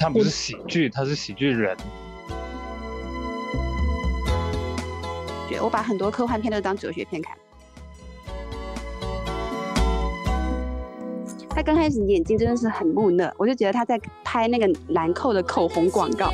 [0.00, 1.76] 它不是喜剧，他是喜剧人。
[5.62, 7.36] 我把很多科幻片都当哲学片看。
[11.50, 16.32] 他刚开始眼睛真的是很木讷，我就觉得他在拍那个兰蔻的口红广告，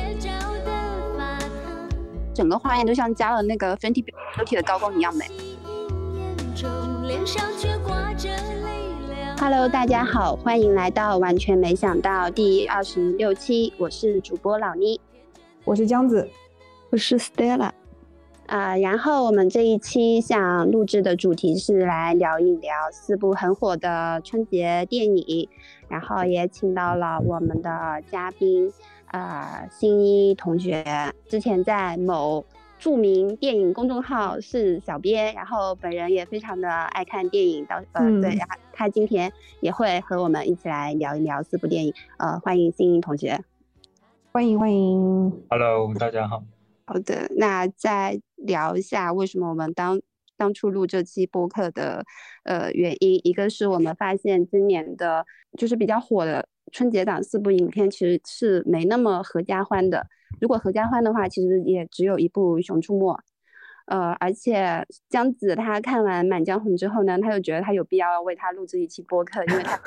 [2.33, 5.25] 整个画面都像加了那个 Fenty Beauty 的高光一样美。
[9.39, 14.99] Hello，大家好，欢迎来到完全没想到第二十六期，我是主播老妮，
[15.63, 16.27] 我是江子，
[16.89, 17.69] 我是 Stella。
[18.47, 25.47] 啊，然后我们这一期想录制的主题是来聊一聊四部很火的春节电影，
[25.87, 28.71] 然后也请到了我们的嘉宾，
[29.11, 30.83] 呃，新一同学，
[31.27, 32.43] 之前在某
[32.79, 43.39] 著名电影公众号是小编，然后本人也非常的爱看电影，到呃对，然后他今天也会和我们一起来聊一聊四部电影，呃，欢迎新颖同学，
[44.31, 46.43] 欢迎欢迎，Hello，大家好。
[46.85, 49.99] 好的，那再聊一下为什么我们当
[50.37, 52.05] 当初录这期播客的
[52.43, 55.25] 呃原因，一个是我们发现今年的
[55.57, 60.07] 就是比较火的春节档四部影片其实是没那么合家欢的，
[60.39, 63.13] 如果合家欢的话，其实也只有一部《熊出没》，
[63.85, 69.79] 呃，而且姜子他看完《满江红》之后呢，他又觉得他有必要为他录制一期播客，因为他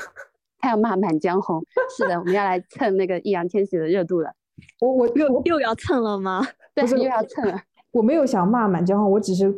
[0.58, 1.60] 他要骂《满江红》，
[1.96, 4.32] 是的，我们要来蹭那个易烊千玺的热度了。
[4.80, 6.46] 我我又又要蹭了吗？
[6.74, 7.60] 对，又要蹭了。
[7.92, 9.52] 我没有想骂《满江红》，我只是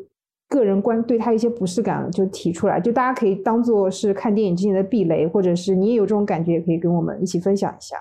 [0.49, 7.97] 个人观对他一些不适感就提出来，就大家可以当做是看电影之前的避雷，或者是你也有这种感觉，也可以跟我们一起分享一下。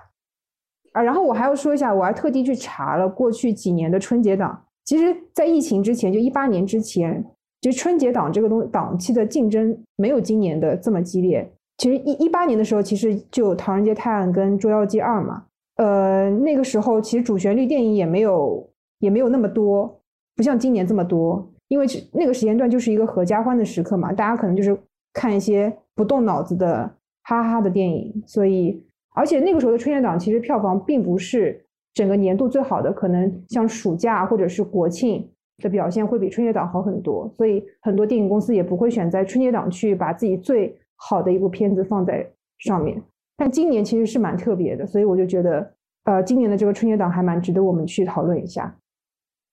[0.94, 7.23] 啊，然后我还要说一下，我还特地去查了过去几年的春节档，其实，在疫情之前，就一八年之前，
[7.61, 11.50] 就春节档这个东档期的竞争没有今年的这么激烈。
[11.78, 15.45] 其实一一八年的时候，其实就《唐人街探案》跟《捉妖记二》嘛。
[15.78, 20.00] 呃，那个时候其实主旋律电影也没有也没有那么多，
[20.36, 21.49] 不像今年这么多。
[21.70, 24.77] 因为那个时间段就是一个合家欢的时刻嘛，大家可能就是
[25.14, 26.92] 看一些不动脑子的
[27.23, 28.21] 哈哈的电影。
[28.27, 28.83] 所以，
[29.14, 37.30] 而且那个时候的春节档其实票房并不是整个年度最好的，可能像暑假或者是国庆的表现会比春节档好很多。
[37.38, 42.26] 所以很多电影公司也不会选在春节档去把自己最好的一部片子放在
[42.60, 43.02] 上面。
[43.38, 45.73] 但今年其实是蛮特别的，所以我就觉得，
[46.04, 48.78] 呃，今年的这个春节档还蛮值得我们去讨论一下。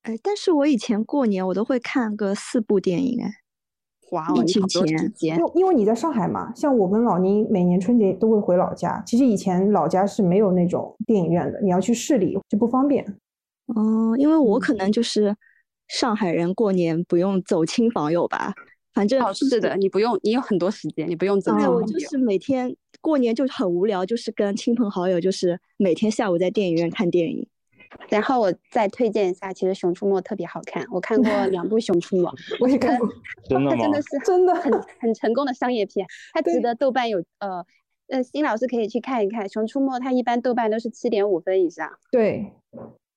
[0.02, 3.30] 哎，但是我以前过年我都会看个四部电影，哎，
[4.10, 13.04] 哇，疫情前，因因为你在上海嘛，像我跟老宁每年春节都会回老家，其实以前老家是没有那种电影院的，你要去市里就不方便。
[13.66, 15.36] 哦，因为我可能就是
[15.88, 18.54] 上海人，过年不用走亲访友吧。
[18.94, 21.54] 反正是的，你不用，你有很多时间，你不用走。
[21.54, 27.46] 对，我就是每天过年就很无聊，就是跟亲朋好友，就是每天下午在电影院看电影。
[28.08, 32.22] 然后我再推荐一下，其实《熊出没》特别好看，我看过两部《熊出没》，
[32.60, 33.08] 我也看过，
[33.48, 37.64] 真的它真的是真的很很成功的商业片，它值得豆瓣有呃
[38.08, 41.90] 呃新老师可以去看一看，《熊出没》它一般豆瓣都是七点五分以上。
[42.10, 42.52] 对，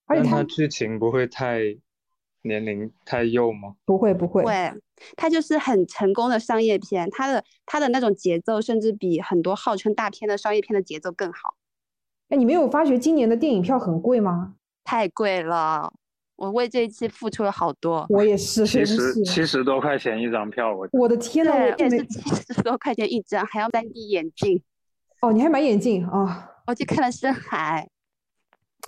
[0.06, 1.78] 而且它剧情不会太。
[2.44, 3.76] 年龄太幼吗？
[3.86, 4.74] 不会不会，会，
[5.16, 11.54] 它就是很成功的商业片，它的它的那种节奏甚至比很多号称大片的商业片的节奏更好。
[12.30, 14.56] 哎，你没有发觉今年的电影票很贵吗？
[14.84, 15.92] 太贵了，
[16.36, 18.06] 我为这一期付出了好多。
[18.10, 24.62] 我也是，七十七十多块钱一张票，我我的天呐，我也是七十多块钱一张，还要三 D 眼镜。
[25.22, 26.50] 哦，你还买眼镜啊？
[26.68, 27.88] 我去看了深海。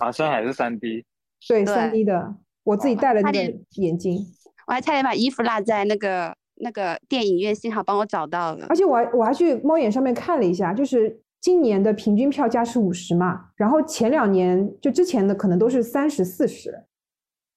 [0.00, 1.04] 啊，深海是三 D。
[1.46, 2.34] 对，三 D 的。
[2.64, 3.38] 我自己戴了那个
[3.76, 4.26] 眼镜，
[4.66, 8.66] 我还差点把衣服落在那个那个电影院，幸好帮我找到了。
[8.70, 16.70] 而且我还我还去猫眼上面看了一下，就是今年的平均票价是五十嘛，然后前两年就之前的可能都是三十四十，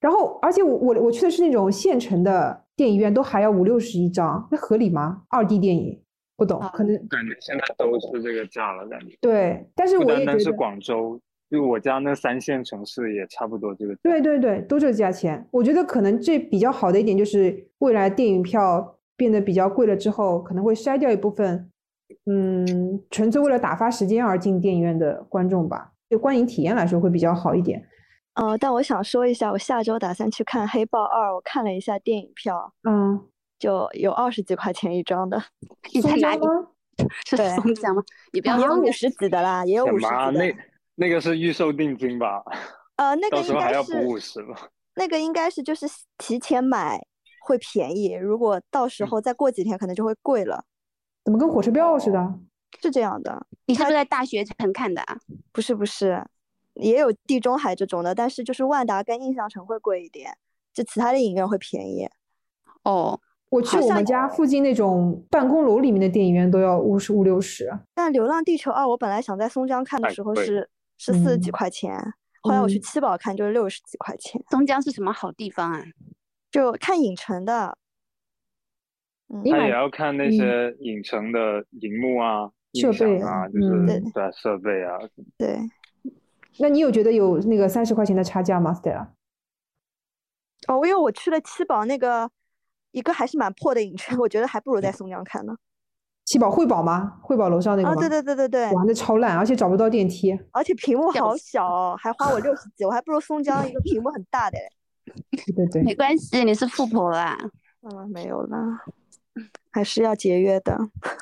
[0.01, 5.21] 然后而且我我我去的是那种县城的电影院，都还要五六十一张，那合理吗？
[5.29, 5.97] 二 D 电影
[6.35, 11.17] 不懂，可能感觉现在都是这个价了，感觉对，但是我也觉得是广州。
[11.49, 15.47] 就我家那三线城市也差不多这个，对对对，都这个价钱。
[15.49, 21.71] 我觉得可能这比较好的一点就是，未来电影票变得比较贵了之后，可能会筛掉一部分，
[22.25, 25.93] 嗯，纯粹为了打发时间而进电影院的观众吧。
[26.09, 27.85] 对观影体验来说会比较好一点。
[28.35, 33.19] 呃，但我想说一下，我下周打算去看《黑豹二》，我看了一下电影票，嗯，
[33.59, 35.41] 就有二十几块钱一张的。
[35.93, 36.41] 你在哪里？
[37.25, 38.01] 是松江吗？
[38.31, 40.55] 你不要有五十几的啦，也有五十几的。
[40.95, 42.43] 那个是预售定金吧？
[42.95, 44.45] 呃，那个应该是
[44.95, 45.85] 那个应该是就是
[46.17, 46.99] 提前买
[47.45, 50.63] 会便宜，如果到时候再过几天可能就会贵了。
[51.27, 52.39] 怎么跟火车票似的？
[52.81, 53.45] 是这样的。
[53.65, 55.19] 你是不是在大学城看的啊？
[55.51, 56.25] 不是不是，
[56.75, 60.37] 也有地中海这种的，但是就是万达跟印象城会贵一点，
[60.73, 62.07] 就其他的影院会便宜。
[62.83, 63.19] 哦，
[63.49, 67.77] 我去我们家附近那种办公楼里面的电影院都要五十五六十。
[67.93, 71.93] 但《流浪地球二》我本来想在松江看的时候是是四十几嗯块钱，
[72.41, 75.83] 后来我去嗯七宝看就是六十几块钱，松江是什么好地方啊？
[76.49, 77.77] 就看影城的。
[79.29, 84.97] 嗯你买他也要看那嗯些影城的荧幕啊、设音响备啊，就是嗯对对啊设备啊，
[85.37, 85.59] 对，
[86.59, 89.07] 那你有觉得有那个三十块钱的差价吗，Stella？
[90.67, 92.29] 哦，因为我去了七宝那个
[92.91, 95.55] 一个还是蛮破的影城，我觉得还不如在松江看呢。
[96.25, 97.19] 七宝汇宝吗？
[97.21, 97.99] 汇宝楼上那个啊，吗？
[98.01, 100.37] 对对对对对，玩的超烂，而且找不到电梯。
[100.51, 104.69] 而且屏幕好小哦，还花我六十几，我还不如松江一个屏幕很大的嘞。
[105.45, 107.37] 对对对，没关系，你是富婆啦。
[107.81, 108.83] 嗯，没有啦，
[109.77, 110.75] 还是要节约的。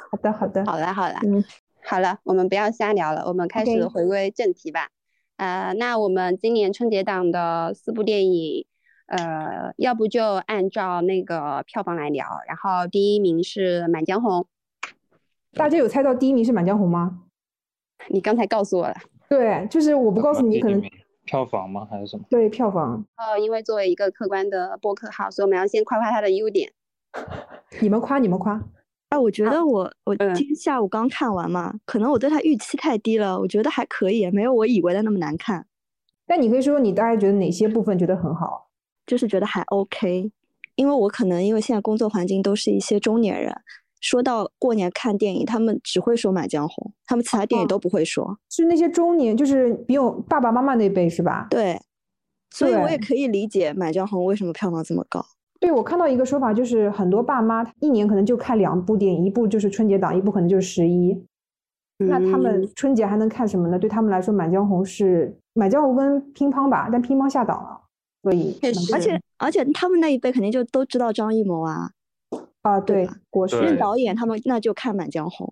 [0.10, 0.64] 好的好的。
[0.66, 1.44] 好啦好啦，嗯，
[1.84, 4.88] 好了，我们不要瞎聊了，我们开始回归正题吧。
[5.36, 8.66] 呃，那我们今年春节档的四部电影，
[9.08, 12.26] 呃，要不就按照那个票房来聊。
[12.48, 14.44] 然后第一名是《满江红》，
[15.54, 17.24] 大家有猜到第一名是《满江红》吗？
[18.08, 18.96] 你刚才告诉我了。
[19.28, 20.82] 对，就是我不告诉你，可能
[21.26, 21.86] 票房吗？
[21.92, 22.24] 还是什么？
[22.30, 26.72] 对票房，呃，因为作为一个客观的播客号，所以我们要先夸夸它的优点。
[27.82, 28.62] 你们夸你们夸。
[29.10, 35.66] 哎，我觉得我我嗯今天下午刚看完嘛，可能我对它预期太低了，我觉得还可以，没有我以为的那么难看，
[36.26, 38.70] 但你可以说说你大概觉得哪些部分觉得很好？
[39.06, 40.32] 就是觉得还 OK。
[40.76, 43.56] 因为我可能因为现在工作环境都是一些中年人，
[44.02, 48.38] 说到过年看电影，他们只会说《满江红》，他们其他电影哦都不会说。
[48.50, 51.48] 是那些中年，就是比我爸爸妈妈那辈是吧？
[51.50, 51.80] 对，
[52.50, 55.26] 所以我也可以理解《满江红》为什么票房这么高。
[55.66, 61.20] 对，我看到一个说法，就是很多爸妈一年可能就看两部电影，一部就是春节档，一部可能就是十一。
[61.98, 63.80] 那他们嗯春节还能看什么呢？
[63.80, 67.82] 对他们来说，《满江红》是《满江红》跟乒乓吧，但乒乓下档了，
[68.22, 71.90] 所以确实而且而且他们那一辈肯定就都知道张艺谋啊，
[72.62, 75.48] 啊，对国任导演他们那就看《满江红》。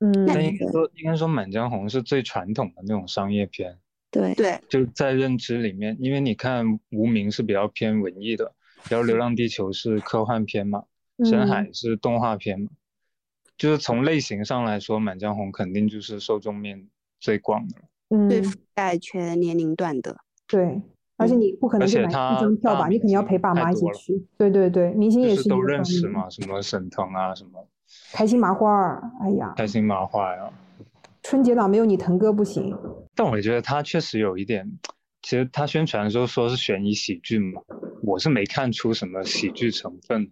[0.00, 3.78] 嗯，那应该说，应该说《满江红》是最传统的那种商业片，
[4.10, 8.52] 对，对，就在认知里面，因为你看《无名》是比较偏文艺的，
[8.88, 10.84] 然后《流浪地球》是科幻片嘛，
[11.24, 12.68] 深嗯海是动画片嘛，
[13.56, 16.88] 就是从类型上来说，《满江红》肯定就是受众面
[17.20, 17.76] 最广的
[18.10, 18.28] 嗯。
[18.28, 20.16] 最嗯，覆盖全年龄段的。
[20.46, 20.82] 对，
[21.16, 24.26] 而且嗯你不可能而且就买一他张票吧，你肯定要陪爸妈一起去。
[24.36, 27.66] 对对对，明星也就是都认识嘛，什么沈腾啊，什么
[28.12, 30.50] 开心麻花儿，哎呀，开心麻花呀。
[31.22, 32.76] 春节档没有你腾哥不行。
[33.14, 34.70] 但我觉得他确实有一点，
[35.22, 37.62] 其实他宣传的时候说是悬疑喜剧嘛，
[38.04, 40.30] 我是没看出什么喜剧成分，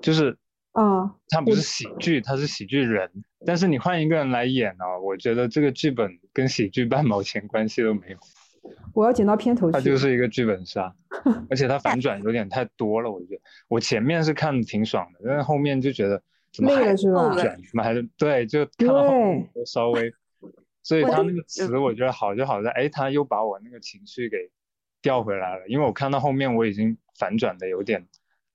[0.00, 0.36] 就是
[0.72, 3.10] 啊，他不是喜剧，他是喜剧人。
[3.44, 8.18] 但是你换一个人来演呢、我觉得这个剧本跟喜剧半毛钱关系都没有，
[8.94, 9.86] 我要剪到片头他去。
[9.86, 10.94] 就是一个剧本杀，
[11.50, 17.32] 而且他反转有点太多了，我觉得我前面是看的挺爽的，但是后面就觉得怎么还了是吧？
[17.34, 20.12] 转，怎么还是对，就看到后面就稍微，
[20.82, 24.36] 所以他那个词我觉得好就好在，哎，他又把我那个情绪给
[25.02, 28.06] 调回来了，因为我看到后面我已经反转的有点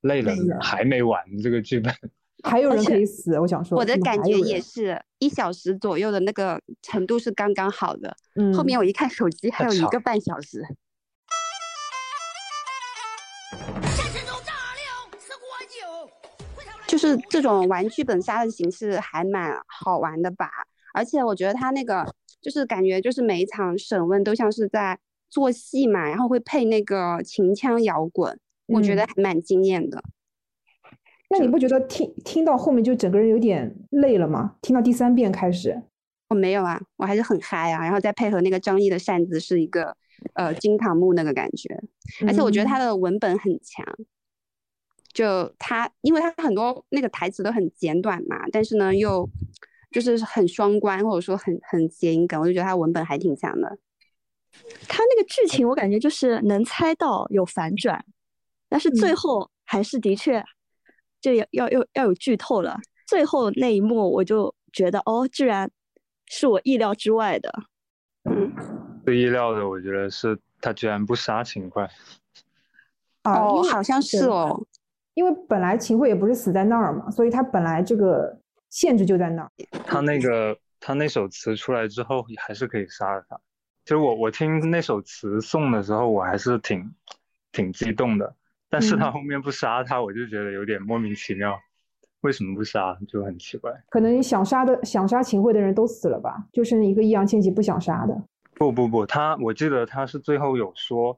[0.02, 1.94] 累了累了，还没完这个剧本，
[2.44, 10.64] 还有人可以死，我想说，我的感觉也是一小时左右的那个程度是刚刚好的，嗯，后面我一看手机还有一个半小时。
[16.88, 20.50] 就是这种玩剧本杀的形式还蛮好玩的吧，
[20.94, 22.06] 而且我觉得他那个
[22.40, 24.98] 就是感觉就是每一场审问都像是在
[25.36, 30.02] 做戏嘛，然后会配那个秦腔摇滚，我觉得嗯还蛮惊艳的。
[31.30, 34.56] 那你不觉得听听到后面就整个人有点累了吗？
[34.62, 35.82] 听到第三遍开始，
[36.30, 39.98] 我没有啊，我还是很嗨啊，然后再配合那个张译的扇子是一个
[40.36, 41.78] 呃金堂木那个感觉，
[42.26, 43.86] 而且我觉得他嗯的文本很强，
[45.12, 49.30] 就他因为他很多那个台词都很简短嘛，但是呢又
[49.92, 53.78] 就是很双关或者说很很谐音梗，我就觉得他文本还挺强的。
[54.88, 58.04] 他那个剧情我感觉就是能猜到有反转，
[58.70, 60.44] 但是最嗯后还是的确
[61.22, 62.78] 就要要要要有剧透了。
[63.08, 65.70] 最后那一幕我就觉得哦，居然
[66.26, 67.52] 是我意料之外的。
[68.24, 68.52] 嗯，
[69.06, 71.88] 最意料的我觉得是他居然不杀秦桧，
[73.24, 74.66] 哦，好像是哦，
[75.14, 78.36] 因为本来秦桧也不是死在那儿嘛，所以他本来这个
[78.72, 79.52] 限制就在那儿。
[79.86, 83.40] 他那个他那首词出来之后还是可以杀了他。
[83.86, 86.92] 其实我我听那首词送的时候，我还是挺
[87.52, 88.36] 挺激动的，
[88.68, 91.56] 但是他嗯后面不杀他，我就觉得有点莫名其妙，
[92.22, 93.72] 为什么不杀就很奇怪。
[93.90, 98.20] 可能想杀的想杀秦桧的人都死了吧，就剩一个易烊千玺不想杀的。
[98.56, 101.16] 不不不，他我记得他是最后有说，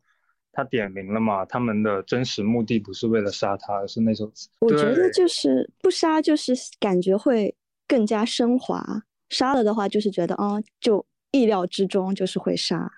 [0.52, 4.50] 他点名了嘛，他们的真实目的不是为了杀他，而是那首词。
[4.60, 7.56] 我觉得就是不杀，就是感觉会
[7.88, 8.78] 更加升华；
[9.30, 11.06] 杀了的话，就是觉得哦，就
[11.38, 12.90] 意料之中，就是会杀。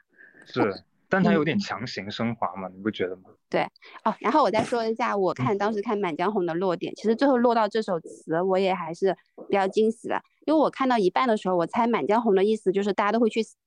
[0.45, 3.23] 是， 但他有点嗯强行升华嘛，你不觉得吗？
[3.49, 3.63] 对
[4.03, 9.15] 哦，然后我再说一下，我看当时看《满江红》的落点，其实最后落到这首词，我也还是
[9.47, 13.57] 比较惊喜的，因为我看到一半的时候，我猜《满江红》的意思就是大家都会去死，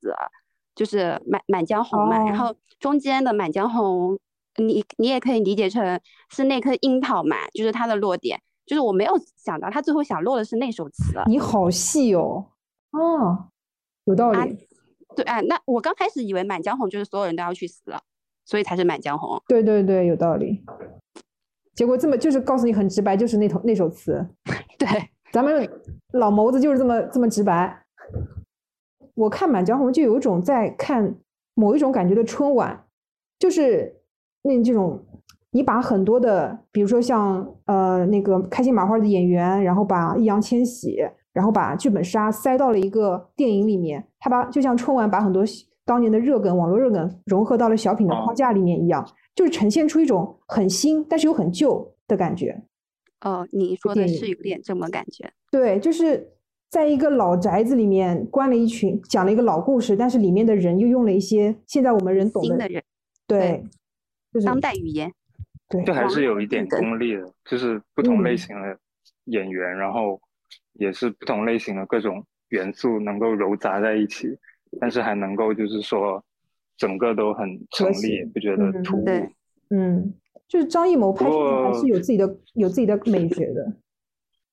[0.76, 2.46] 就是满满江红嘛，然哦。
[2.46, 4.16] 后中间的满江红，
[4.56, 6.00] 你你也可以理解成
[6.30, 12.46] 是那颗樱桃嘛，就是它的落点，就是我没有想到他最后想落的是那首词，你好细哦，
[12.92, 13.48] 哦，
[14.04, 14.68] 有道啊理。
[15.14, 18.00] 对啊，那我刚开始以为满江红就是所有人都要去死了，
[18.44, 19.40] 所以才是满江红。
[19.46, 20.64] 对对对，有道理。
[21.74, 24.26] 结果这么就是告诉你很直白，就是那头那首词。
[24.78, 24.88] 对，
[25.32, 25.68] 咱们
[26.12, 27.84] 老谋子就是这么这么直白。
[29.14, 31.14] 我看《满江红》就有一种在看
[31.54, 32.86] 某一种感觉的春晚，
[33.38, 34.00] 就是
[34.42, 35.04] 那这种
[35.50, 40.98] 你把很多的，比如说像呃那个开心麻花的演员，然后把易烊千玺，
[41.32, 45.44] 然后把剧本杀塞到了一个电影里面，他把就像春晚把很多
[45.84, 52.62] 当年的热梗、网络热梗融合到了小品的框架里面一样，就是呈现出一种很新但是又很旧的感觉。
[53.22, 55.32] 哦，你说的是有点这么感觉。
[55.50, 56.32] 对，就是
[56.70, 62.82] 在一个老宅子里面关了一群，讲了一个老故事，但是里面的人又用了一些现在我们人懂的，新的人，
[63.26, 63.64] 对，
[64.32, 65.12] 就是当代语言。
[65.68, 68.78] 对就还是有一点功力的，就是不同类嗯型的
[69.24, 70.20] 演员，然后
[70.74, 74.28] 也是不同类型的各种元素能够糅杂在一起，
[74.80, 76.22] 但是还能够就是说
[76.76, 79.04] 整个都很成立，不觉得嗯突兀。
[79.04, 79.28] 对
[79.70, 80.14] 嗯，
[80.48, 83.74] 就是张艺谋拍不出来还是有自己的有自己的美学的，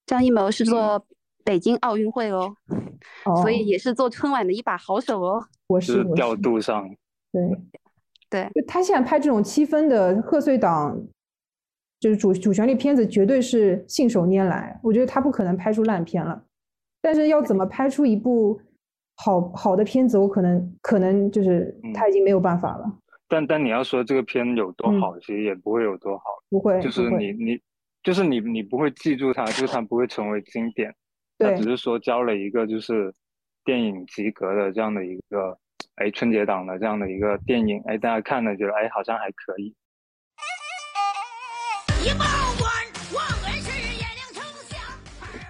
[0.05, 1.05] 张艺谋是嗯做
[1.43, 2.55] 北京奥运会哦，
[3.25, 5.43] 哦，所以也是做春晚的一把好手哦。
[5.67, 6.89] 我就是是调度上，
[7.31, 7.41] 对
[8.29, 10.99] 对，就他现在拍这种七分的贺岁档，
[11.99, 14.79] 就是主主旋律片子，绝对是信手拈来。
[14.81, 16.41] 我觉得他不可能拍出烂片了，
[17.01, 18.59] 但是要怎么拍出一部
[19.17, 27.59] 好好的片子，我可能可能就是他已经没有办法了，但但你要说这个片有多嗯好，其实也不会有多好，不会，就是你你
[28.01, 30.95] 就是你你不会记住它，就是它不会成为经典，
[31.37, 33.13] 它对只是说交了一个就是
[33.65, 35.57] 电影及格的这样的一个
[35.95, 39.75] 哎春节档的这样的一个电影，哎大家看了觉得哎好像还可以。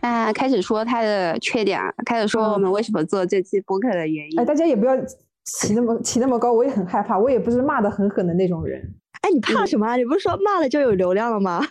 [0.01, 4.45] 那开始说他的缺点啊，开始说我嗯们为什么做这期播客的原因哎，。
[4.45, 4.95] 大家也不要
[5.43, 8.81] 起那么起那么高，我也很害怕，我也不是骂的很狠的那种人
[9.21, 9.95] 哎，你怕什么啊？
[9.97, 11.61] 你不是说骂了就有流量了吗？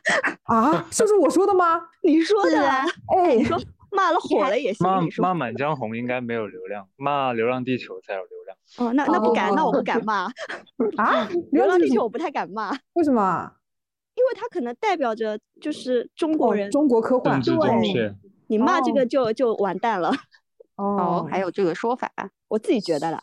[0.45, 1.81] 啊， 是不是我说的吗？
[2.03, 2.85] 你说的啊，
[3.17, 3.59] 哎你，说
[3.93, 4.87] 骂了火了也行。
[4.87, 8.57] 骂骂《满江红》应该没有流量，骂《流浪地球》才有流量。
[8.89, 10.25] 哦，那那不敢，那我不敢哦骂。
[11.03, 13.53] 啊， 流浪地球我不太敢骂，为什么啊？
[14.19, 18.13] 因为它可能代表着就是中国哦人，中国科幻对，
[18.49, 20.13] 你骂这哦个就就完蛋了。
[20.75, 22.11] 哦，还有这个说法。
[22.49, 23.21] 我自己觉得啦。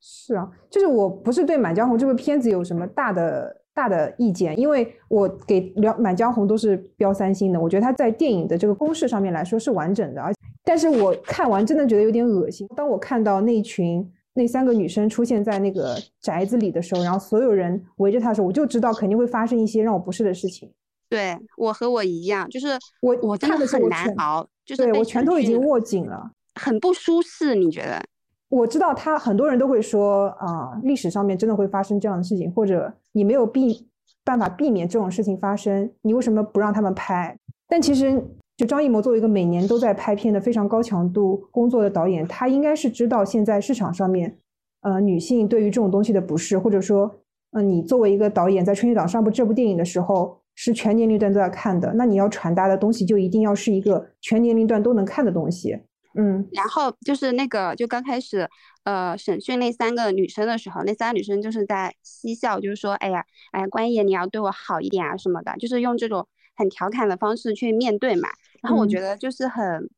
[0.00, 10.32] 是啊，就是我不是对《满江红》这部片子有什么大的大的意见，因为我给了《满江红》都是标三星的，我觉得它在电影的这个公式上面来说是完整的，而
[10.64, 12.66] 但是我看完真的觉得有点恶心。
[12.76, 20.70] 当我看到那群那三个女生出现在那个宅子里的时候，然后所有人围着她的时候，我就知道肯定会发生一些让我不适的事情。
[21.08, 22.68] 对我和我一样，就是
[23.00, 26.30] 我我真的很难熬，就是对我拳头已经握紧了。
[26.54, 27.54] 很不舒适。
[27.54, 28.02] 你觉得？
[28.48, 33.86] 我知道他很多人都会说啊、历史上面真的会发生这样的事情，或者你没有避
[34.24, 37.36] 办法避免这种事情发生，你为什么不让他们拍？
[37.68, 38.22] 但其实，
[38.66, 44.38] 张艺谋作为一个每年都在拍片的非常高强度工作的导演，他应该是知道现在市场上面，
[44.82, 47.14] 呃，女性对于这种东西的不适，或者说，
[47.52, 55.78] 嗯、你作为一个导演在春节档上部这部电影的时候，是全年龄段都在看的，那你要传达的东西就一定要是一个全年龄段都能看的东西。
[56.14, 58.46] 嗯，然后就是那个，就刚开始，
[58.84, 66.28] 呃，审讯那三个女生的时候，那三个女生就是在嬉笑，就是说，哎呀，哎呀，关爷你要对我好一点啊什么的，就是用这种
[66.62, 68.28] 很调侃的方式去面对嘛。
[68.62, 69.90] 然后我觉嗯得就是很，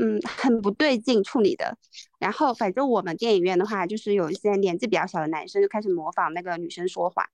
[0.00, 1.76] 嗯，很不对劲处理的。
[2.18, 7.26] 然后反正我们电影院的话，就是有一些年纪比较小的男生就开始模仿那个女生说话，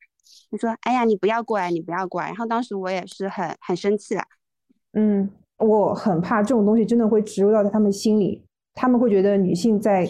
[0.51, 2.27] 就说，哎呀，你不要过来，你不要过来。
[2.27, 4.25] 然后当时我也是很很生气了。
[4.95, 8.45] 嗯，我很怕这种东西真的会植入到他们心里，
[8.75, 10.09] 他们会觉得女性在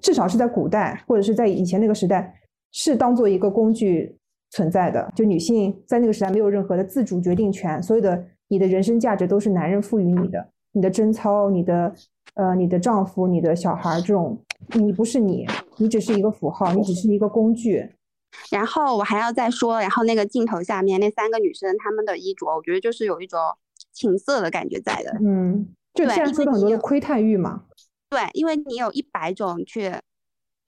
[0.00, 4.17] 至少是在古代或者是在以前那个时代是当做一个工具
[4.50, 11.94] 存在的，就女性在那个时代没有任何的自主决定权，所有的你的人生价值都是男人赋予你的，你的贞操、你的
[12.34, 14.42] 呃你的丈夫、你的小孩儿这种
[14.74, 17.90] 你不是你，你只是一个符号，你只是一个工具。
[18.50, 23.38] 然后我还要再说，然后那个镜头下面那三个女生她们的衣着，我觉得就是有一种
[23.92, 25.16] 情色的感觉在的。
[25.24, 27.64] 嗯，就对现在说的很多的窥探欲嘛。
[28.10, 29.92] 对，因为你有一百种去，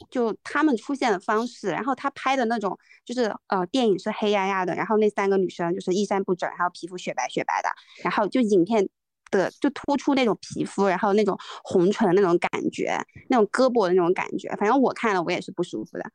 [0.08, 7.68] 就他们出现的方式，然后他拍的那种，就是呃，电影是黑压压的，然后那三个女生就是衣衫不整，还有皮肤雪白雪白的，
[8.02, 8.88] 然后就影片
[9.30, 16.04] 的就突出那种皮肤，然后那种红唇那种感觉，那种胳膊的那种感觉，反正我看了我也是不舒服的。
[16.04, 16.12] 嗯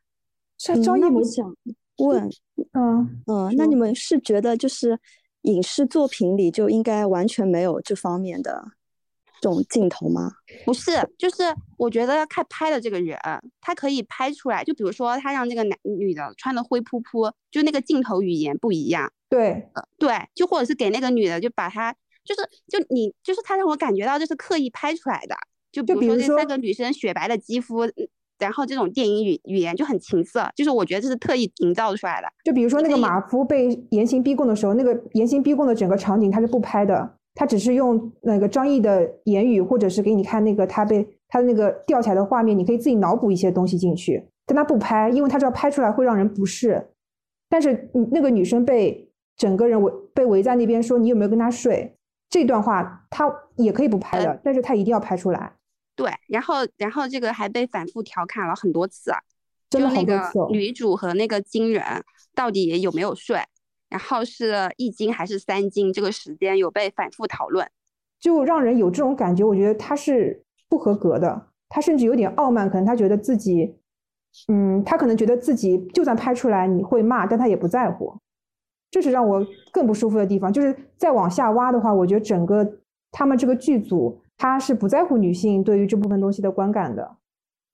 [0.57, 1.55] 是张艺谋，那我想
[1.97, 2.29] 问，
[2.71, 4.97] 嗯，嗯，那你们是觉得就是
[5.41, 8.63] 影视作品里就应该完全没有这方面的
[9.41, 10.31] 这种镜头吗？
[10.65, 11.43] 不是，就是
[11.77, 13.17] 我觉得看拍的这个人，
[13.61, 19.11] 他可以拍出来，就比如说他让这个男女的穿的灰扑扑，就那个镜头语言不一样。
[19.29, 25.35] 对，对，就或者是给那个女的，就把她，就是就你，就是他让我感觉到这是刻意拍出来的。
[25.71, 27.93] 就比如说这就比如说三个女生雪白的肌肤，嗯
[28.37, 32.27] 然后这种电影语语言就很情色，就是我觉得这是特意营造出来的。
[32.43, 46.87] 就比如说那个马夫被严刑逼供的时候，那个严刑逼供的整个场景他是不拍的，他只是用那个张译的言语，或者是给你看那个他被他的那个吊起来的画面，你可以自己脑补一些东西进去，但他不拍，因为他知道拍出来会让人不适。
[47.49, 51.95] 但是那个女生被整个人围被围在那边说你有没有跟他睡，
[52.29, 55.53] 这段话他也可以不拍的，但是他一定要拍出来，
[55.95, 59.19] 对，然后然后这个还被反复调侃了很多次啊，
[59.69, 60.47] 真的就那个。
[60.49, 61.83] 女主和那个金人
[62.33, 63.39] 到底有没有睡，
[63.89, 67.69] 然后是一斤还是三斤，这个时间有被反复讨论。
[68.19, 73.75] 就让人有这种感觉，我觉得他是不合格的，他甚至有点傲慢，可能他觉得自己，
[74.47, 78.17] 嗯，他可能觉得自己就算拍出来你会骂，但他也不在乎，
[78.89, 80.51] 这是让我更不舒服的地方。
[80.51, 82.79] 就是再往下挖的话，我觉得整个
[83.11, 87.17] 他们这个剧组，他是不在乎女性对于这部分东西的观感的。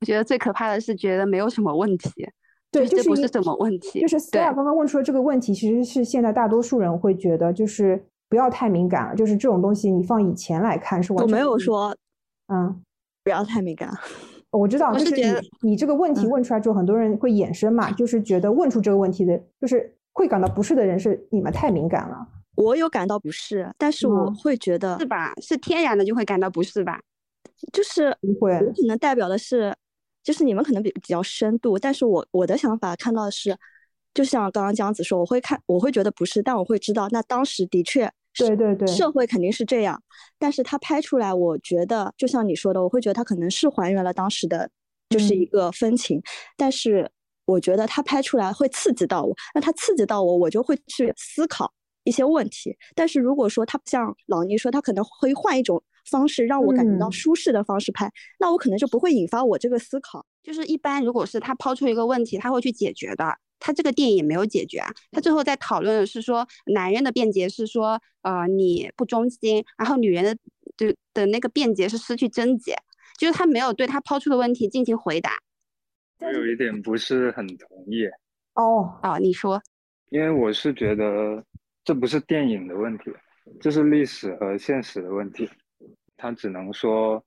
[0.01, 2.27] 我觉得最可怕的是觉得没有什么问题，
[2.71, 3.99] 对，就就是不是什么问题。
[4.01, 11.95] 就是 Stella 对刚刚问出的这个问题，其实是现在大多数人会觉得，就是不要太敏感了，就是这种东西你放以前来看是完我没全不一样，有说
[12.47, 12.81] 嗯。
[13.23, 13.87] 不要太敏感。
[14.49, 22.27] 我知道，我就是你你这个问题嗯问出来之后，很多人会衍生嘛，就是觉得问出这个问题的，就是会感到不适的人是你们太敏感了。
[22.55, 25.33] 我有感到不适，但是我嗯会觉得是吧？
[25.39, 26.99] 是天然的就会感到不适吧？
[27.71, 29.71] 就是不会我可能代表的是，
[30.23, 33.57] 就是你们可能比比较深度，但是我我的想法看到的是，
[34.13, 40.01] 就像刚刚江子说，我会看，我会觉得不是，但我会知道，那当时的确对对对，社会肯定是这样，
[40.37, 44.69] 但是他拍出来，我觉得就像你说的，我会觉得他可能是还原了当时的，
[45.09, 46.21] 就是一嗯个风情，
[46.55, 47.09] 但是
[47.45, 52.77] 我觉得他拍出来会刺激到我，那他刺激到我，我就会去思考一些问题。
[52.95, 60.25] 但是如果说他不像老倪说，他可能会换一种方式让我感觉到嗯舒适的方式拍，那我可能就不会引发我这个思考。
[60.43, 63.37] 就是一般如果是他抛出一个问题，他会去解决的。
[63.63, 70.35] 他这个电影也没有解决啊，他最后在讨论的是说，男人的辩解是说，呃，你不忠心，然后女人的
[70.77, 72.75] 的的那个辩解是失去贞洁，
[73.19, 75.37] 就是他没有对他抛出的问题进行回答。
[76.17, 78.07] 我有一点不是很同意，
[78.55, 79.61] 哦，啊，你说，
[80.09, 81.45] 因为我是觉得
[81.83, 83.11] 这不是电影的问题，
[83.59, 85.47] 这是历史和现实的问题。
[86.21, 87.23] 它只能说，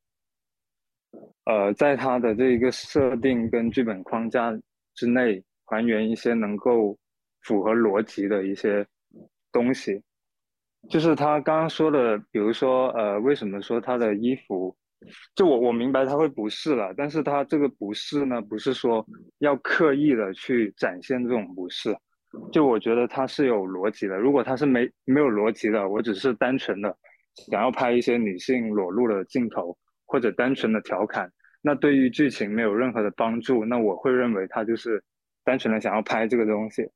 [1.46, 4.56] 呃，在它的这一个设定跟剧本框架
[4.94, 6.96] 之内，还原一些能够
[7.42, 8.86] 符合逻辑的一些
[9.50, 10.00] 东西。
[10.88, 14.76] 就是他刚刚说的，比如说，呃，为什么说他的衣服，
[15.34, 19.04] 就我我明白他会不适了，但是他这个不适呢，不是说
[19.38, 21.96] 要刻意的去展现这种不适，
[22.52, 24.18] 就我觉得它是有逻辑的。
[24.18, 26.94] 如果它是没没有逻辑的，我只是单纯的
[27.50, 35.02] 想要拍一些女性裸露的镜头，或者单纯的调侃，那对于剧情没有任何的帮助，那我会认为他就是
[35.44, 36.88] 单纯的想要拍这个东西。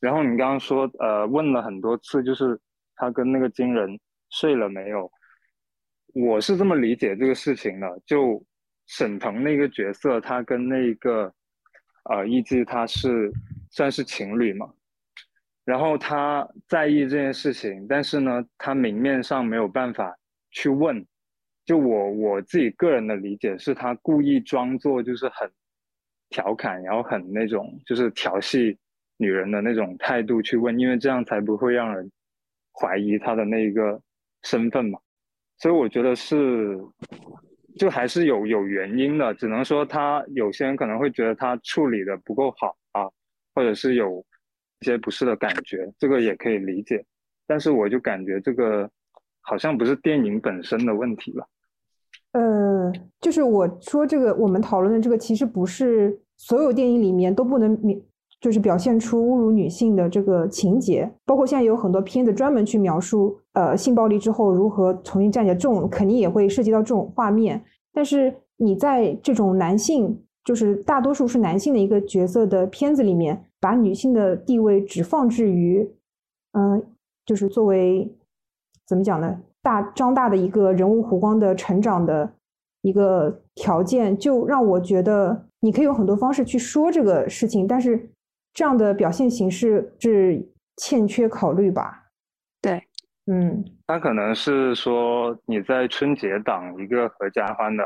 [0.00, 2.60] 然后你刚刚说，呃，问了很多次，就是
[2.96, 3.98] 他跟那个金人
[4.30, 5.10] 睡了没有？
[6.14, 8.44] 我是这么理解这个事情的，就
[8.86, 11.32] 沈腾那个角色，他跟那个
[12.04, 13.32] 呃艺伎他是
[13.70, 14.70] 算是情侣嘛，
[15.64, 20.16] 然后他在意这件事情，但是呢，他明面上没有办法
[20.50, 21.04] 去问。
[21.64, 25.50] 就我我自己个人的理解是，他故意装作就是很
[26.28, 28.76] 调侃，然后很那种就是调戏
[29.16, 32.10] 女人的那种态度去问，因为这样才不会让人
[32.78, 33.98] 怀疑他的那个
[34.42, 34.98] 身份嘛。
[35.56, 36.78] 所以我觉得是，
[37.78, 43.08] 就还是有有原因的，只能说他有些人可能会觉得他处理的不够好啊，
[43.54, 44.22] 或者是有
[44.80, 47.04] 一些不适的感觉，这个也可以理解。
[47.46, 48.88] 但是我就感觉这个
[49.40, 51.46] 好像不是电影本身的问题了。
[52.32, 57.96] 呃，就是我说这个，我们讨论的这个，其实不是所有电影里面都不能描，
[58.40, 67.62] 就是表现出侮辱女性的这个情节，包括现在有很多片子专门去描述，呃，性暴力之后如何重新站起来，这种肯定也会涉及到这种画面。
[67.92, 75.90] 但是你在这种男性，就是大多数是男性的一个角色的片子里面，把女性的地位只放置于，
[76.52, 76.84] 嗯、
[77.24, 78.14] 就是作为
[78.86, 79.40] 怎么讲呢？
[79.62, 82.30] 大张大的一个人物弧光的成长的
[82.82, 88.10] 一个条件，就让我觉得你可以有很多方式去说这个事情，但是
[88.52, 90.46] 这样的表现形式是
[90.76, 92.10] 欠缺考虑吧？
[92.60, 92.82] 对，
[93.32, 97.82] 嗯他可能是说你在春节档一个合家欢的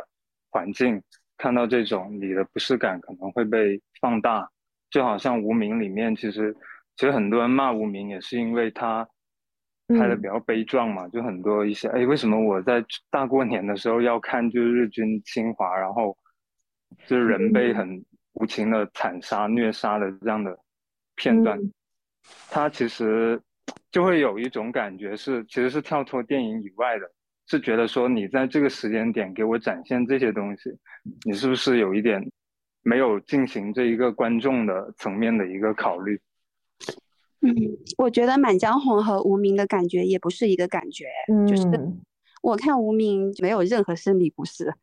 [0.51, 1.01] 环境，
[1.37, 4.51] 看到这种你的不适感可能会被放大，
[4.91, 6.55] 就好像《无名》里面，其实
[6.97, 9.09] 其实很多人骂《无名》也是因为他
[9.89, 10.21] 拍的嗯。
[10.21, 16.17] 比较悲壮嘛，就很多一些哎，为什么我在大过年的时候要看就是日军侵华，然后
[17.07, 20.59] 就是人被很无情的惨杀虐杀的这样的
[21.17, 21.73] 片段，嗯。
[22.51, 23.41] 它其实
[23.91, 27.11] 就会有一种感觉是，其实是跳脱电影以外的，
[27.47, 30.71] 是觉得说你在这个时间点给我展现这些东西，
[31.25, 32.23] 你是不是有一点
[32.83, 36.21] 没有进行这一个观众的层面的一个考虑？
[37.41, 37.55] 嗯，
[37.97, 42.01] 我觉得《满江红》和《无名》的感觉也不是一个感觉，嗯就是嗯
[42.43, 44.75] 我看《无名》没有任何生理不适。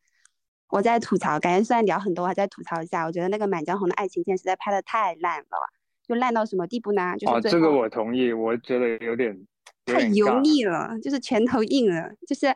[0.68, 5.58] 我在吐槽，感觉虽然聊很多，我还在吐槽一下，我觉得那个《满江红》的爱情线实在拍的太烂了，
[6.06, 7.14] 就烂到什么地步呢？
[7.18, 9.36] 就哦，这个我同意，我觉得有点有
[9.86, 12.46] 太油腻了，就是拳头硬了，就是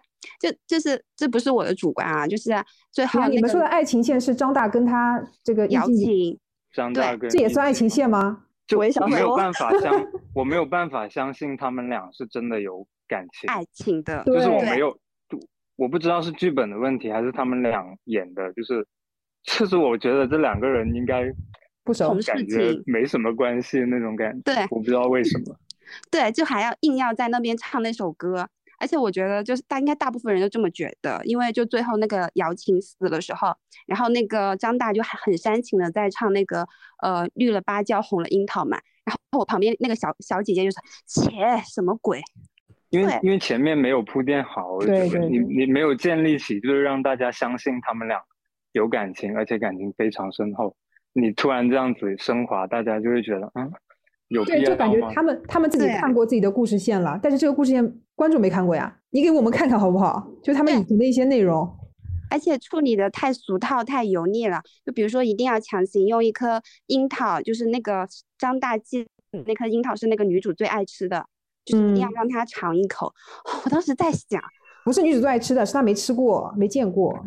[0.41, 2.51] 就就是这不是我的主观啊，就是
[2.91, 6.39] 最后你们说的爱情线是张大跟他这个姚易静琴，
[6.73, 8.45] 张大跟这也算爱情线吗？
[8.67, 14.97] 就我也想没有办法相， 我没有办法相信他们俩是真的有感情，爱情的，就是我没有，
[15.77, 18.87] 我不知道是剧本的问题还是他们俩演的，就是，
[19.45, 21.33] 就是我觉得这两个人应该
[21.83, 25.57] 不熟感觉没什么关系那种感觉，对我不知道为什么。
[26.11, 28.49] 对，就还要硬要在那边唱那首歌，
[28.79, 33.55] 而且我觉得就是大应该大部分人都这么觉得，因为就最后那个姚琴死的时候，
[33.87, 36.67] 然后那个张大就还很煽情的在唱那个
[37.03, 41.31] 呃绿了芭蕉红了樱桃嘛，然后我旁边那个小小姐姐就说切
[41.67, 42.21] 什么鬼，
[42.91, 48.23] 因为因为前面没有铺垫好，我对觉得你对对你没有建立起，就是让大家相信他们俩
[48.73, 50.77] 有感情，而且感情非常深厚。
[51.13, 53.73] 你突然这样子升华，大家就会觉得，嗯，
[54.31, 54.75] 有对，就？
[54.75, 60.27] 感觉他们他们自己看过自己的故事线了，但是这个故事线观众没看过呀，你给我们看看好不好？
[60.43, 61.69] 就他们以前的一些内容，
[62.31, 64.63] 而且处理的太俗套、太油腻了。
[64.87, 68.07] 就比如说，一定要强行用一颗樱桃，就是那个
[68.39, 69.07] 张大记
[69.47, 71.27] 那颗樱桃是那个女主最爱吃的，
[71.65, 73.13] 就是一定要嗯让她尝一口。
[73.65, 74.41] 我当时在想，
[74.85, 77.19] 不是女主最爱吃的，是她没吃过，没见过。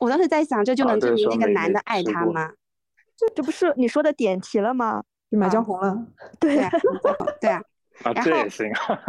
[0.00, 2.50] 我当时在想，这就啊能证明那个男的爱她吗？
[3.36, 5.04] 这不是你说的点题了吗？
[5.32, 6.06] 就买啊江红了，
[6.38, 6.70] 对对啊，
[7.40, 7.62] 对啊。
[8.04, 9.00] 啊，然后 这也行啊。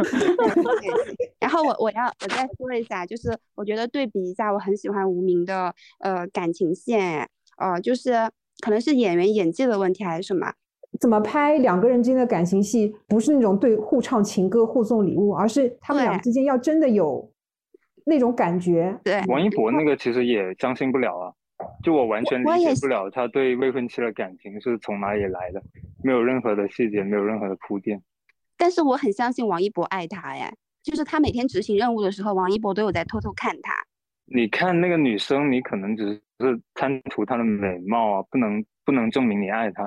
[1.38, 8.12] 然后我我要我再说一下，就是我觉得对比一下，我很喜欢无名的呃感情线，呃，就是
[8.60, 10.52] 可能是演员演技的问题还是什么，
[11.00, 17.30] 怎么拍两个人之间的感情戏，不是那种对互唱情歌、互送礼物，而是他们俩之间要真的有
[18.04, 18.96] 那种感觉。
[19.02, 21.32] 对，王一博那个其实也相信不了啊，
[21.84, 25.62] 就我完全理解不了他对未婚妻的感情是从哪里来的，
[26.02, 28.02] 没有任何的细节，没有任何的铺垫。
[28.56, 33.74] 但是我很相信王一博爱他哎，就是他每天执行任务的时候，王一博都有在偷偷看他。
[34.24, 39.86] 你看那个女生，你可能只是贪图她的美貌啊，不能不能证明你爱她。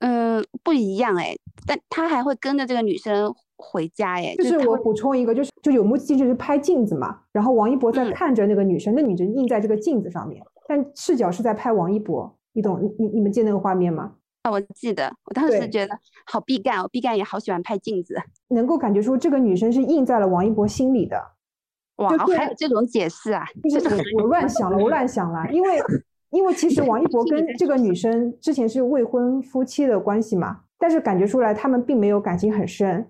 [0.00, 12.80] 嗯，不一样哎，但他还会跟着这个女生回家哎，就是我补充一个，就是就有目的是拍镜子嘛，然后王一博在嗯看着那个女生，那女生映在这个镜子上面，但视角是在拍王一博，你懂？
[12.82, 14.12] 你你你们记得那个画面吗？
[14.42, 18.14] 啊，我记得，我当时觉得好毕赣哦，毕赣也好喜欢拍镜子，
[18.48, 21.20] 能够感觉出这个女生是印在了王一博心里的。
[21.96, 25.80] 哇，还有这种解释啊， 就是我我乱想了，我乱想了，因为
[26.30, 33.08] 因为其实王一博跟这个女生之前是未婚夫妻的关系嘛，但是感觉出来他们并没有感情很深。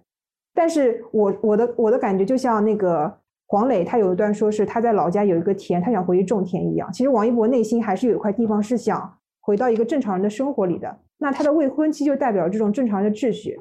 [0.55, 6.93] 但是我我的我的感觉就像那个黄磊，他有一段说是他在老家有一个田，他想回去种田一样。
[6.93, 10.99] 其实王一博内心还是有一块地方是想回到一个正常人的生活里的。
[11.19, 13.59] 那他的未婚妻就代表这种正常人的秩序。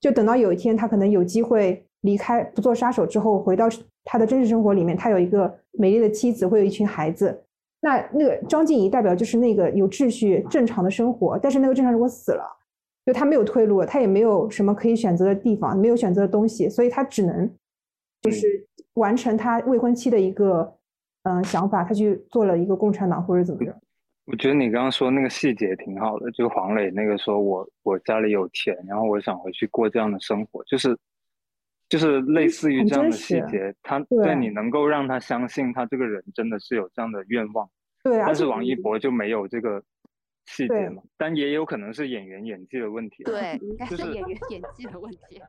[0.00, 3.66] 就等到有一天他可能有机会离开不做杀手之后，回到
[4.04, 7.44] 他的真实生活里面，他有一个美丽的妻子，会有一群孩子。
[7.80, 12.44] 那那个张静怡代表就是那个有秩序、正常的生活，但是那个正常如果死了，
[13.06, 17.48] 就他没有退路了，他也没有什么可以选择的地方，没有选择的东西，所以他只能
[18.22, 18.67] 就是
[18.98, 20.76] 完成他未婚妻的一个
[21.22, 23.74] 嗯、想法，他去做了一个共产党或者怎么着。
[24.24, 30.96] 我觉得你刚刚说那个细节挺好的，就黄磊那个说我我家里有钱，然后我想回去过这样的生活，就是
[31.88, 37.68] 就是类似于这样的细节，他对对你能够让他相信他这个人真的是有这样的愿望，
[38.04, 39.82] 对，啊但是王一博就没有这个
[40.46, 43.32] 细节嘛，但也有可能是演员演技的问题啊。
[43.32, 45.42] 对，应该就是是演员演技的问题。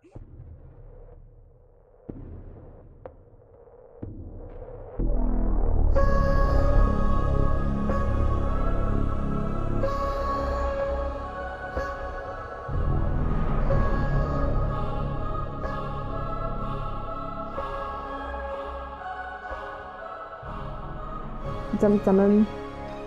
[21.79, 22.45] 咱们咱们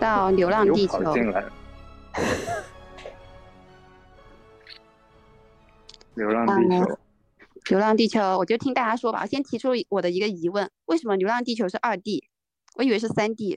[0.01, 1.45] 到 《流浪地球》，进来。
[6.15, 6.87] 流浪地嗯球，
[7.71, 9.21] 《流浪地球》，我就听大家说吧。
[9.23, 12.32] 我先提出我的一个疑问：为什么《流浪地球》是二 D？
[12.83, 13.57] 我以为是三 D。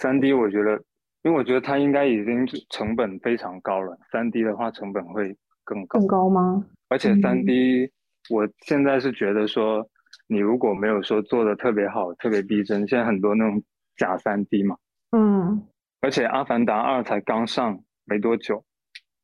[0.00, 0.72] 三 D 我觉得，
[1.22, 6.00] 因为我觉得它应该已经成本非常高了，三 D 的话成本会更高。
[6.00, 6.66] 更高吗？
[6.88, 7.92] 而且三嗯 D，、
[8.28, 9.88] 我现在是觉得说，
[10.26, 13.62] 你如果没有说做的特别好、特别逼真，现在很多那种
[13.96, 14.76] 假三 D 嘛，
[15.12, 15.64] 嗯，
[16.00, 18.64] 而且《阿凡达二》才刚上没多久，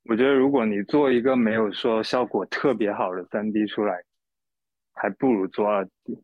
[0.04, 4.04] 我觉得如果你做一个没有说效果特别好的三 D 出来，
[4.94, 6.22] 还不如做二 D。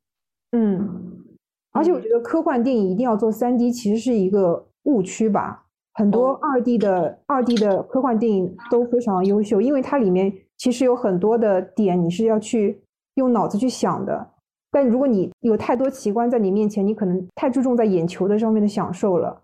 [0.52, 1.24] 嗯，
[1.72, 5.64] 而且我觉得科幻电影一定要做三 D，其实是一个误区吧。
[5.94, 12.80] 很多哦二 D 的二 D 的科幻电影都非常优秀，因为它里面其实有很多的点你是要去
[13.16, 14.26] 用脑子去想的。
[14.70, 19.42] 但如果你有太多奇观在你面前，你可能太注重在眼球的上面的享受了。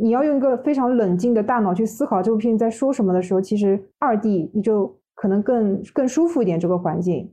[0.00, 7.28] 你要用一个非常冷静的大脑去思考这部片在说什么的时候，其实二 D 你就可能更更舒服一点这个环境。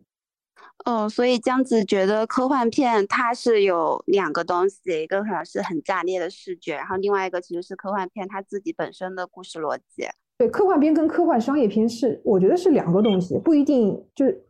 [0.86, 10.08] 哦，所以江子觉得科幻片它是有两个东西，一个可能是很炸裂的视觉，然后另外一个其实是科幻片它自己本身的故事逻辑。
[10.38, 14.46] 对，科幻片跟科幻商业片是，我觉得是两个东西，不一定就是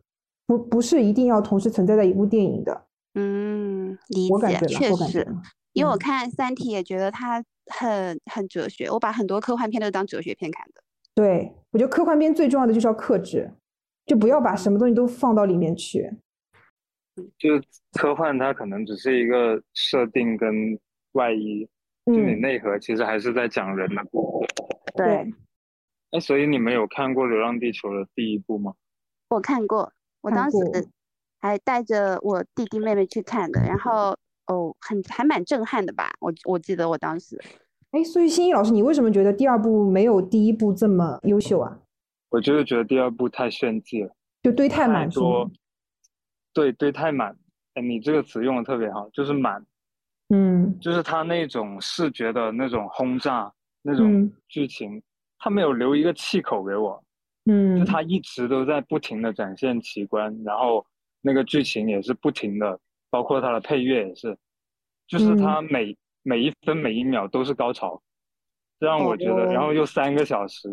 [0.46, 2.86] 不不是一定要同时存在在一部电影的。
[3.14, 5.26] 嗯，理解，我感觉，确实。
[5.72, 10.82] 因为我嗯看《三体》也觉得它很很哲学，我把很多科幻片都当哲学片看的。
[11.14, 13.50] 对，我觉得科幻片最重要的就是要克制，
[14.08, 16.10] 就不要把什么东西都放到里面去。
[17.36, 20.78] 就是科幻它可能只是一个设定跟
[21.12, 21.68] 外衣，
[22.06, 24.54] 就你嗯，内核其实还是在讲人的故事。
[24.96, 25.30] 对，
[26.12, 28.72] 哎，所以你们有看过《流浪地球》的第一部吗？
[29.28, 29.92] 我看过，
[30.22, 30.56] 我当时
[31.40, 34.16] 还带着我弟弟妹妹去看的，然后
[34.46, 36.10] 哦，很还蛮震撼的吧？
[36.20, 37.36] 我我记得我当时，
[37.90, 41.80] 哎，所以欣怡老师，你为什么觉得第二部没有第一部这么优秀啊？
[42.30, 45.50] 我就是觉得第二部太炫技了，就堆太太满是吗多，
[46.52, 47.36] 对堆，太满。
[47.74, 49.64] 哎，你这个词用的特别好，就是满，
[50.30, 55.02] 嗯就是他那种视觉的那种轰炸，那种嗯剧情，
[55.38, 57.02] 它没有留一个气口给我，
[57.46, 60.84] 嗯就他一直都在不停的展现奇观，然后
[61.20, 62.78] 那个剧情也是不停的，
[63.10, 64.36] 包括他的配乐也是，
[65.06, 68.02] 就是嗯它每、每一分每一秒都是高潮，
[68.80, 70.68] 这让我觉得，然后又三个小时，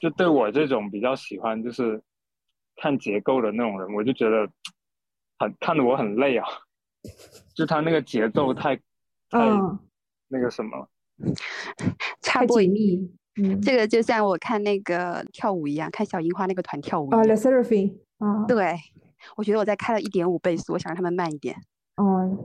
[0.00, 2.00] 就对我这种比较喜欢就是
[2.76, 4.48] 看结构的那种人，我就觉得
[5.38, 6.46] 很看得我很累啊，
[7.54, 8.82] 就他那个节奏太太
[9.38, 9.78] 嗯，
[10.28, 10.88] 那个什么了。
[12.22, 12.96] 太紧密。
[13.40, 17.26] 嗯这个就像我看那个跳舞一样，看小樱花那个团跳舞一啊样。
[17.28, 18.74] ，Le Seraphim 啊，对，
[19.36, 21.56] 我觉得我在开了一点五倍速，我想让他们慢一点。
[21.94, 22.44] 哦，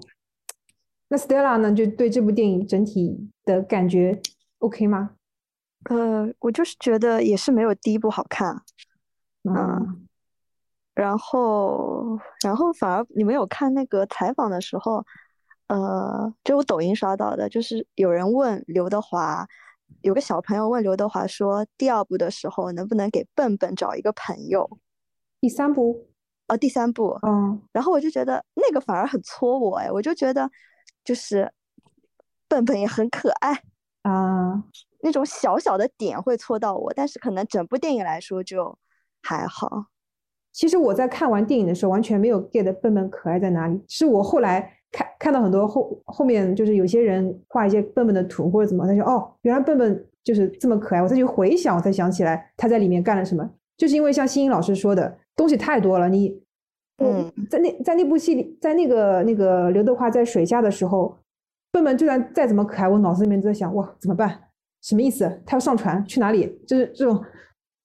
[1.08, 1.74] 那 Stella 呢？
[1.74, 4.22] 就对这部电影整体的感觉
[4.60, 5.16] OK 吗？
[5.89, 8.62] 呃，我就是觉得也是没有第一部好看，
[9.43, 10.08] 嗯
[10.96, 15.04] 然后，然后反而你们有看那个采访的时候，
[15.67, 19.48] 呃，就我抖音刷到的，就是有人问刘德华，
[20.02, 24.69] 有个小朋友问刘德华说，第二部的时候能不能给笨笨找一个朋友？
[25.41, 26.08] 第三部，
[26.48, 30.48] 哦，第三部，嗯然后我就觉得那个反而很戳我，哎，我就觉得
[31.04, 31.52] 就是
[32.48, 33.63] 笨笨也很可爱，
[34.04, 34.63] 啊，
[35.04, 38.76] 那种小小的点会戳到我，但是可能整部电影来说就
[39.22, 39.86] 还好。
[40.52, 56.42] 其实我在看完电影的时候，完全没有 get 笨笨可爱在哪里，是我后来看看到很多后后面就是有些人画一些笨笨的图或者怎么，他说哦，原来笨笨就是这么可爱，我再去回想，我才想起来他在里面干了什么，就是因为像欣欣老师说的东西太多了，你。
[57.00, 61.18] 嗯，在那在那部戏里，在那个那个刘德华在水下的时候，
[61.72, 64.39] 笨笨就算再怎么可爱，我脑子里面都在想，哇，怎么办？
[64.84, 65.41] 什么意思？
[65.46, 66.46] 他要上船去哪里？
[66.67, 67.15] 就是这种，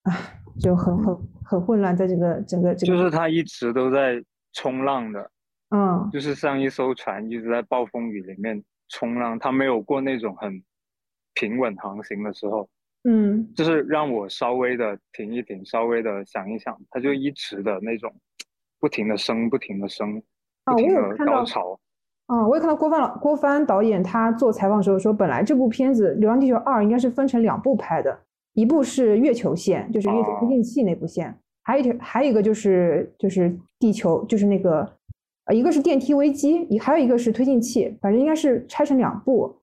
[0.02, 0.12] 啊，
[0.60, 5.30] 就很很很混乱，在这个整个这个，就是他一直都在冲浪的，
[5.70, 10.62] 嗯就是像一艘船一直在暴风雨里面冲浪，他没有过那种很
[11.34, 12.68] 平稳航行的时候，
[13.04, 18.12] 嗯就是让我稍微的停一停，稍微的想一想，他就一直的那种
[18.80, 20.20] 不停的升，不停的升，
[20.64, 21.78] 不停的高潮。
[22.28, 28.18] 嗯，我也看到郭帆老郭帆导演他做采访的时候说，本来这部片子《流浪地球二》应该是分成两部拍的，
[28.52, 34.86] 一部是月球线，就是月球推进器那部线，还有一条还有一个就是就是地球，就是那个
[35.46, 39.56] 呃一个是电梯危机，还有一个是推进器，反正应该是拆成两部，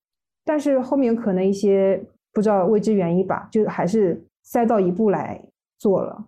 [0.43, 5.39] 但是后面可能一些不知道未知原因吧，就还是塞到一部来
[5.77, 6.25] 做了，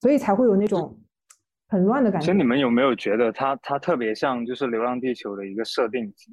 [0.00, 0.92] 所以才会有那种
[1.72, 6.30] 很乱的感觉其实你们有没有觉得它它特别像就是《流浪地球》的一个设定集？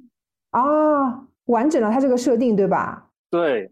[0.50, 3.08] 啊，完整了它这个设定对吧？
[3.30, 3.70] 对，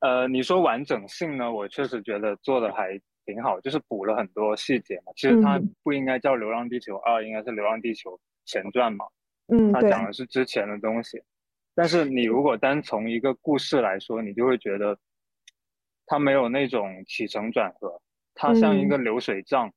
[0.00, 5.12] 呃，你说完整性呢，我确实觉得做的还挺好，就是补了很多细节嘛。
[5.16, 9.06] 其实它嗯不应该叫《流浪地球二》，应该是《流浪地球前传》嘛。
[9.48, 11.22] 嗯，它讲的是之前的东西。
[11.74, 14.98] 但是你如果单从一个故事来说，你就会觉得
[16.04, 18.00] 它没有那种起承转合，
[18.34, 19.72] 它像一个流水账，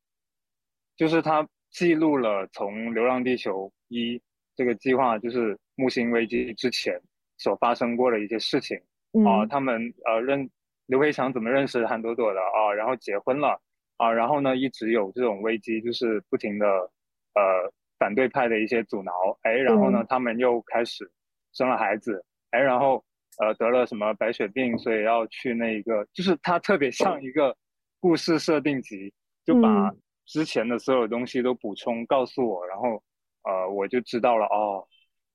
[0.99, 4.17] 就是它记录了从《流浪地球一》
[4.53, 7.01] 这个计划，就是木星危机之前
[7.37, 8.77] 所发生过的一些事情。
[9.25, 9.47] 啊、嗯。
[9.47, 10.49] 他们呃认
[10.87, 13.57] 刘培强怎么认识韩朵朵的啊，然后结婚了。
[13.95, 19.11] 啊，然后呢一直有这种危机，就是不停的呃反对派的一些阻挠，
[19.43, 21.09] 哎，然后呢他们又开始
[21.53, 23.01] 生了孩子，哎，然后
[23.37, 27.55] 呃得了什么白血病，所以要去那个，就是它特别像一个
[28.01, 29.13] 故事设定集，
[29.45, 29.97] 就把嗯
[30.29, 33.01] 之前的所有东西都补充告诉我，然后
[33.41, 34.85] 呃我就知道了哦，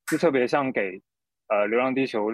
[0.06, 1.02] 就特别像给
[1.48, 2.30] 呃《流浪地球》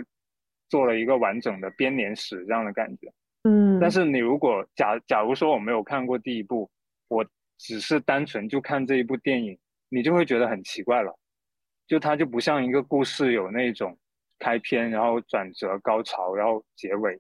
[0.68, 3.10] 做了一个完整的编年史这样的感觉。
[3.44, 6.70] 嗯，但是你如果假假如说我没有看过第一部，
[7.08, 7.24] 我
[7.56, 11.18] 只是单纯就看这一部电影，你就会觉得很奇怪了，
[11.86, 13.98] 就它就不像一个故事有那种
[14.38, 17.18] 开篇，然后转折、高潮，然后结尾，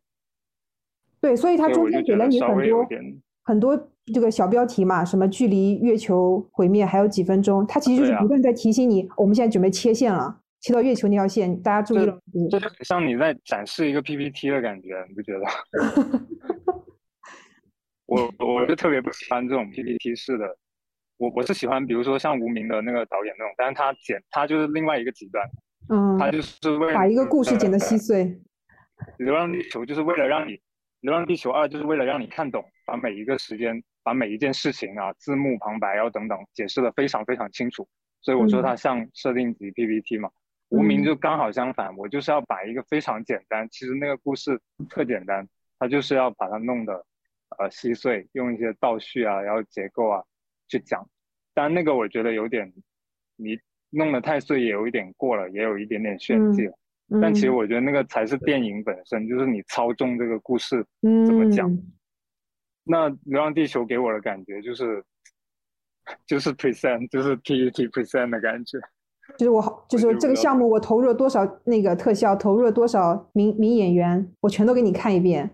[1.22, 2.86] 对，所以它中间给了你很多
[3.42, 12.18] 很多这个小标题嘛，什么距离月球毁灭还有几分钟，它其实就是不断在提醒你，我们现在准备切线了，切到月球那条线，大家注意了。
[12.50, 15.44] 就很像你在展示一个 PPT 的感觉，你不觉得？
[18.06, 20.44] 我我就特别不喜欢这种 PPT 式的，
[21.16, 25.48] 我我是喜欢，比如说像无名的那个导演那种，但是他剪他就是另外一个极端，
[25.88, 28.40] 嗯，他就是为把一个故事剪得呃稀碎。
[29.18, 30.60] 流浪地球就是为了让你，
[31.00, 37.88] 流浪地球二就是为了让你看懂，把每一个时间，把每一件事情啊，字幕旁白然后等等解释的非常非常清楚。
[38.20, 40.30] 所以我说它像设定集 PPT 嘛。
[40.68, 45.48] 无名就刚好相反，我就是要把一个非常简单，其实那个故事特简单，
[45.80, 47.04] 它就是要把它弄得
[47.58, 50.22] 呃稀碎，用一些倒叙啊，然后结构啊
[50.68, 51.04] 去讲。
[51.54, 52.72] 当然那个我觉得有点，
[53.34, 53.58] 你
[53.90, 56.74] 弄得太碎也有一点过了，也有一点点炫技了。
[57.20, 61.68] 但其实嗯我觉得那个才是电影本身，就是你操纵这个故事怎么讲。
[61.68, 61.92] 嗯
[62.84, 65.04] 那《流浪地球》给我的感觉就是，
[66.26, 68.78] 就是 present，就是 PPT present 的感觉。
[69.38, 75.48] 就是我好，就是这个项目，我投入了多少那个特效，投入了多少名名演员，我全都给你看一遍。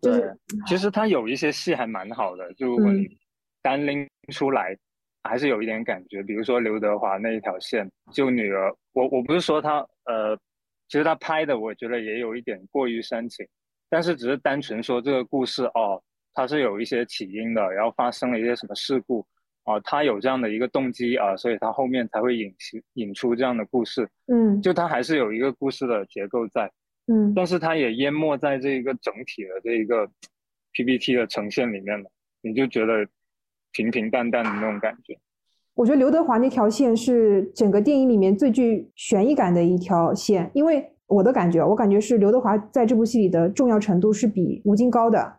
[0.00, 3.18] 就是对，其实它有一些戏还蛮好的，就如果嗯你
[3.60, 4.76] 单拎出来，
[5.24, 6.22] 还是有一点感觉。
[6.22, 10.36] 比如说刘德华那一条线，就女儿，我我不是说他呃，
[10.88, 13.44] 其实他拍的我觉得也有一点过于煽情，
[13.88, 19.26] 但是只是单纯说这个故事哦，它是有一些起因的，然后发生了一些什么事故。
[19.64, 26.70] 啊，他有这样的一个动机啊，所以他后面才会引起引出这样的故事，嗯就他还是有一个故事的结构在。
[27.06, 30.06] 嗯但是它也淹没在这一个整体的这一个
[30.74, 32.10] PPT 的呈现里面了，
[32.42, 33.06] 你就觉得
[33.72, 35.18] 平平淡淡的那种感觉。
[35.74, 45.36] 我觉得刘德华那条线是整个电影里面最具悬疑感的一条线，因为我的感觉，我感觉是刘德华在这部戏里的重要程度是比吴京高的，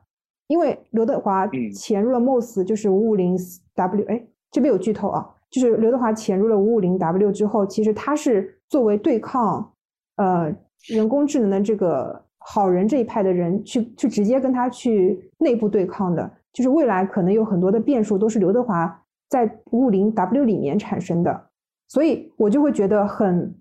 [0.48, 1.72] 因为刘德华嗯。
[1.72, 3.36] 潜入了 MOS，就是五五零
[3.74, 9.74] W，哎，这边有剧透啊，就是刘德华潜入了五五零 W 之后，其实他是作为对抗
[10.18, 10.56] 呃
[10.88, 21.50] 人工智能的这个好人这一派的人去去直接跟他去内部对抗的，就是未来可能有很多的变数都是刘德华在五五零 W 里面产生的，
[21.88, 23.54] 所以我就会觉得很，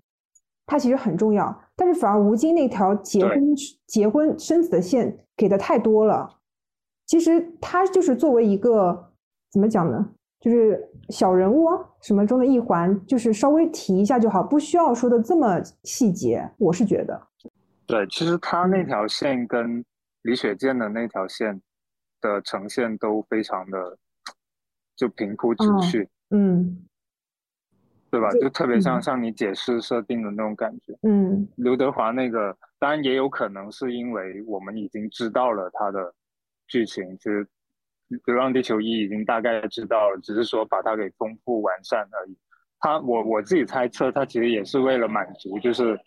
[0.67, 3.55] 他其实很重要，但是反而吴京那条结婚
[3.85, 6.39] 结婚生子的线给的太多了，
[7.05, 9.11] 其实他就是作为一个
[9.51, 10.09] 怎么讲呢，
[10.39, 17.21] 就是小人物啊什么中的一环，就是稍微提一下就好，不需要说的这么细节，我是觉得，
[17.85, 19.83] 对，其实他那条线跟
[20.23, 21.61] 李雪健的那条线
[22.21, 23.97] 的呈现都非常的
[24.95, 26.09] 就平铺直嗯叙。
[26.31, 26.85] 嗯
[28.15, 28.31] 对吧？
[28.31, 30.97] 就就特别像嗯像你解释设定的那种感觉。
[31.03, 36.13] 嗯刘德华那个，当然也有可能是因为我们已经知道了他的
[36.67, 37.45] 剧情，其实
[38.25, 42.37] 《流浪地球一》已经大概知道了，只是说把它给丰富完善而已。
[42.79, 45.99] 他我我自己猜测，他其实也是为了满足就是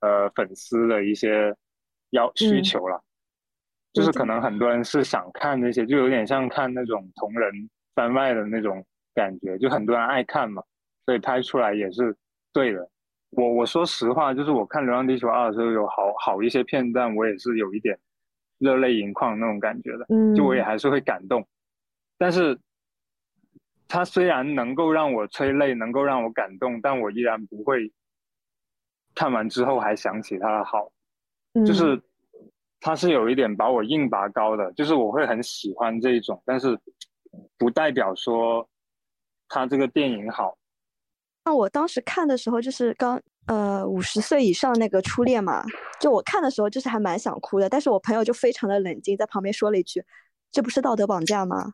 [0.00, 1.54] 呃粉丝的一些
[2.10, 3.00] 要需嗯求了，
[3.92, 7.52] 就是可能很多人是想看那些，就有点像看那种同人
[7.94, 10.62] 番外的那种感觉，就很多人爱看嘛，
[11.04, 12.16] 所以拍出来也是
[12.52, 12.88] 对的。
[13.30, 17.98] 我我说实话，就是我看《流浪地球二》的时候，有好好一些片段，我也是有一点
[18.58, 21.46] 热泪盈眶那种感觉的，嗯，就我也还是会感动。
[22.18, 22.58] 但是，
[23.88, 27.90] 它虽然能够让我催泪，能够让我感动，但我依然不会
[29.14, 30.92] 看完之后还想起它的好。
[31.54, 32.00] 嗯就是
[32.80, 36.78] 它是有一点把我硬拔高的，就是我会很喜欢这一种，但是
[37.56, 38.68] 不代表说
[39.48, 40.56] 它这个电影好。
[41.44, 45.64] 那我当时看的时候，就是刚呃五十岁以上那个初恋嘛，
[46.00, 50.04] 就我看的时候就是还蛮想哭的，但是我朋友就非常的冷静，在旁边说了一句
[50.52, 51.72] ：“这不是道德绑架吗？”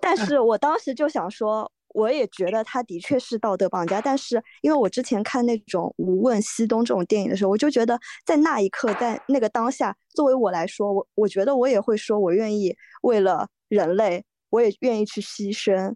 [0.00, 15.94] 但是我当时就想说，我也觉得他的确是道德绑架，但是因为我之前看那种《无问西东》这种电影的时候，我就觉得在那一刻，在那个当下，作为我来说，我我觉得我也会说，我愿意为了人类，我也愿意去牺牲。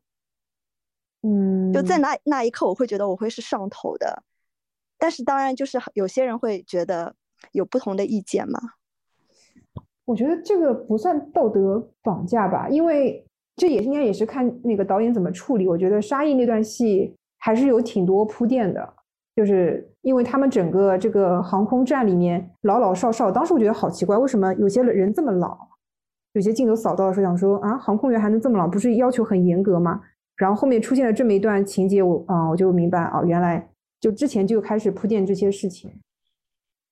[1.22, 4.22] 嗯，就在那那一刻，我会觉得我会是上头的，
[4.98, 7.14] 但是当然就是有些人会觉得
[7.52, 8.58] 有不同的意见嘛。
[10.06, 15.68] 我觉得这个不算道德绑架吧，因为这也是应该也是看那个导演怎么处理。
[15.68, 18.94] 我觉得沙溢那段戏还是有挺多铺垫的，
[19.36, 25.56] 就是因为他们整个这个航空站里面老老少少，当时我觉得好奇怪，为什么有些人这么老？
[26.32, 30.00] 有些镜头扫到的时候想说啊，航空员还能这么老，不是要求很严格吗？
[30.40, 33.68] 然后后面出现了这么一段情节，我啊、我就明白啊，原来
[34.00, 35.92] 就之前就开始铺垫这些事情。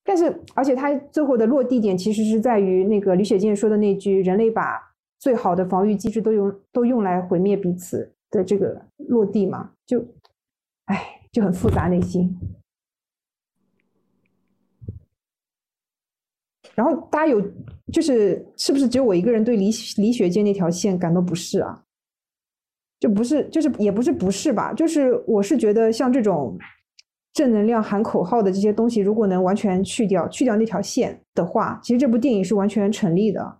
[0.04, 4.78] 但是，而且他最后的落地点其实是在于那个李雪健说的那句“人类把
[5.18, 10.04] 最好的防御机制都用都用来毁灭彼此”的这个落地嘛，就，
[10.84, 12.38] 哎，就很复杂内心。
[16.74, 17.42] 然后大家有
[17.90, 21.82] 就是是不是只有我一个人对李李雪健那条线感到不适啊？
[23.00, 24.72] 就不是，就是也不是不是吧？
[24.72, 26.58] 就是我是觉得像这种
[27.32, 33.58] 正能量喊口号的这些东西，如果能完全去掉，去掉那条线的话，其实这部电影是完全成立的。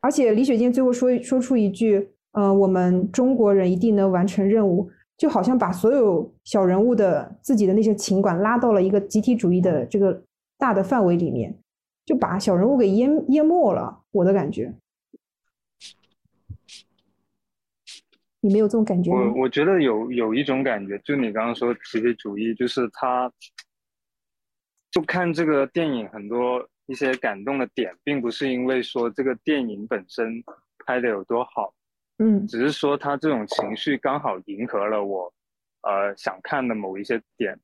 [0.00, 10.20] 而且李雪健最后说说出一句：“呃，我们中国人一定能完成任务。”就好像把所有小人物的自己的那些情感拉到了一个集体主义的这个
[10.58, 11.56] 大的范围里面，
[12.04, 14.00] 就把小人物给淹淹没了。
[14.10, 14.74] 我的感觉，
[18.42, 19.32] 你没有这种感觉吗？
[19.34, 23.32] 我我觉得有有一种感觉，就你刚刚说集体主义，就是他，
[24.90, 30.42] 就看这个电影很多一些感动的点，并不是因为说这个电影本身
[30.84, 31.72] 拍的有多好，
[32.18, 35.32] 嗯只是说他这种情绪刚好迎合了我，
[35.82, 37.56] 呃想看的某一些点。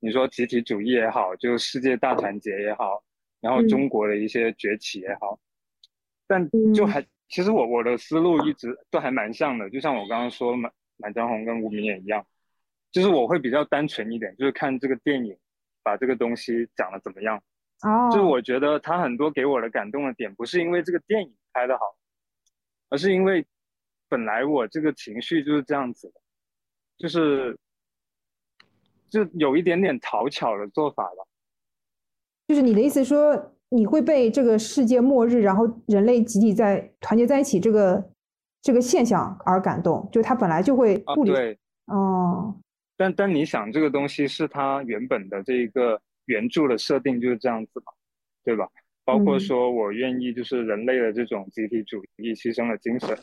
[0.00, 3.02] 你说集体主义也好，就世界大团结也好，
[3.40, 5.38] 然后嗯中国的一些崛起也好，
[6.26, 12.24] 但就嗯还其实我我的思路一直都还蛮像的，就像我刚刚说《满满江红》跟《无名也一样，
[12.92, 15.36] 就是我会比较单纯一点，就是看这个电影
[15.82, 17.42] 把这个东西讲的怎么样。
[17.82, 21.96] 哦，就是我觉得他很多给我的感动的点，不是因为这个电影拍的好，
[22.88, 23.44] 而是因为
[24.08, 26.20] 本来我这个情绪就是这样子的，
[26.96, 27.58] 就是
[29.10, 31.24] 就有一点点讨巧的做法吧。
[32.46, 38.10] 就是你的意思说，你会被这个世界末日，然后人类集体在团结在一起这个
[38.62, 42.54] 这个现象而感动，就它本来就会啊，物理对，哦，
[42.96, 47.92] 但但你想，这个东西是它原本的这一个原著的设定就是这样子嘛，
[48.44, 48.68] 对吧？
[49.04, 49.40] 包括嗯。
[49.40, 53.18] 说我愿意就是人类的这种集体主义牺牲的精神，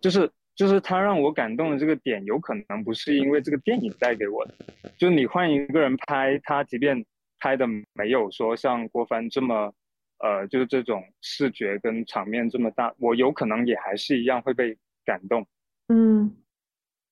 [0.00, 4.54] 就是就是它让我感动的这个点，有可能不是因为这个电影带给我的，
[4.96, 7.04] 就你换一个人拍，他即便
[7.42, 9.74] 拍的没有说像郭帆这么，
[10.18, 15.44] 呃，就是这种视觉跟场面这么大，我有可能也还是一样会被感动。
[15.88, 16.36] 嗯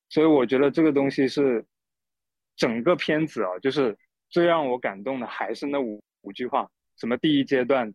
[0.09, 1.65] 所以我觉得这个东西是
[2.55, 7.93] 整个片子啊，就是最让我感动的还是那五五句话，什么第一阶段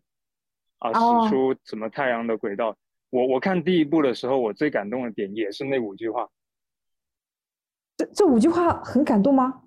[0.78, 2.76] 啊，哦驶出什么太阳的轨道。
[3.08, 6.28] 我我看第一部的时候，我最感动的点也是那五句话，
[7.96, 9.62] 这这五句话很感动吗？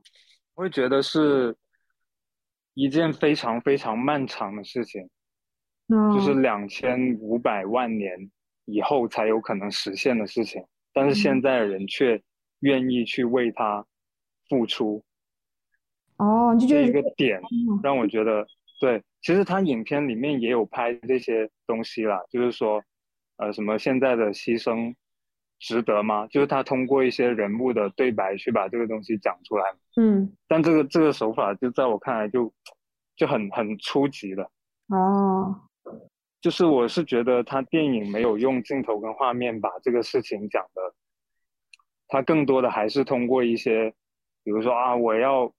[0.54, 1.56] 我会觉得是
[2.80, 5.10] 一件非常非常漫长的事情，
[5.90, 8.32] 嗯，就是两千五百万年
[8.64, 10.64] 以后才有可能实现的事情，
[10.94, 12.22] 但是现在的人却
[12.62, 13.86] 愿意去为他
[14.48, 15.04] 付出。
[16.16, 18.48] 哦，你就觉这得一个点嗯让我觉得，
[18.80, 22.82] 对，其实他影片里面也有拍这些东西啦，就是说，
[23.36, 24.96] 呃，什么现在的牺牲
[25.60, 26.26] 值得吗？
[26.28, 29.66] 就是他通过一些人物的对白去把这个东西讲出来，
[29.97, 30.32] 嗯。
[30.47, 32.51] 但这个这个手法就在我看来就
[33.16, 34.49] 就很很初级了。
[34.88, 35.62] 哦。
[36.41, 40.82] 就是我是觉得他电影没有用镜头跟画面把这个事情讲的，
[42.07, 43.93] 他更多的还是通过一些，
[44.43, 45.51] 比如说啊，我要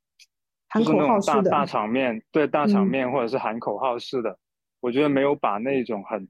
[0.70, 2.88] 喊就是那种大大场面，对大场嗯。
[2.88, 4.38] 面或者是喊口号式的，
[4.80, 6.26] 我觉得没有把那种很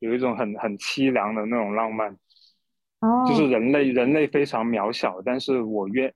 [0.00, 2.16] 有一种很很凄凉的那种浪漫，
[3.02, 6.12] 哦，就是人类人类非常渺小，但是我愿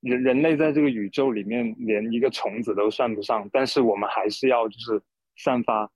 [0.00, 5.00] 人人类在这个宇宙里面连一个虫子都算不上，但是我们还是要就是
[5.36, 5.90] 散发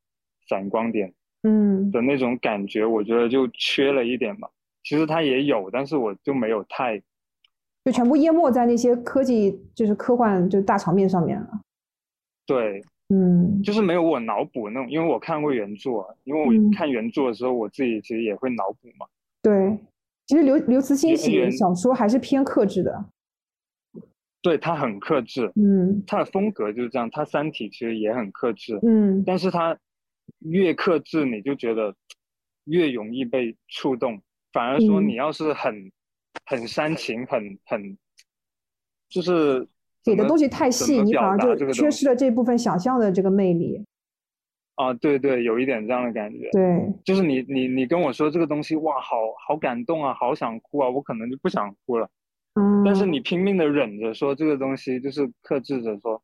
[0.49, 1.13] 闪光点
[1.43, 4.49] 嗯的那种感觉，我觉得就缺了一点吧。
[4.83, 7.01] 其实它也有，但是我就没有太
[7.85, 11.61] 就全部淹没在那些科技就是科幻就大场面上面了。
[12.47, 19.07] 对，嗯就是没有我脑补那种，因为我看过原著啊，因为我嗯看原著的时候，我自己其实也会脑补嘛。
[19.41, 19.77] 对，
[20.33, 23.05] 其实刘刘慈欣写原小说还是偏克制的。
[24.41, 27.11] 对他很克制，嗯他的风格就是这样。
[27.11, 29.77] 他《三体》其实也很克制，嗯但是他
[30.39, 31.95] 越克制，你就觉得
[32.65, 34.23] 越容易被触动。
[34.55, 35.93] 反而说嗯你要是很、
[36.47, 37.99] 很煽情，很很
[39.11, 39.69] 就是
[40.03, 43.85] 给的东西太细，你反而就缺失了这部分想象的这个魅力。
[44.75, 46.49] 啊，对对，有一点这样的感觉。
[46.53, 49.17] 对，就是你你你跟我说这个东西，哇，好
[49.47, 52.09] 好感动啊，好想哭啊，我可能就不想哭了。
[52.55, 56.23] 嗯，但是你拼命的忍着说这个东西，就是克制着说，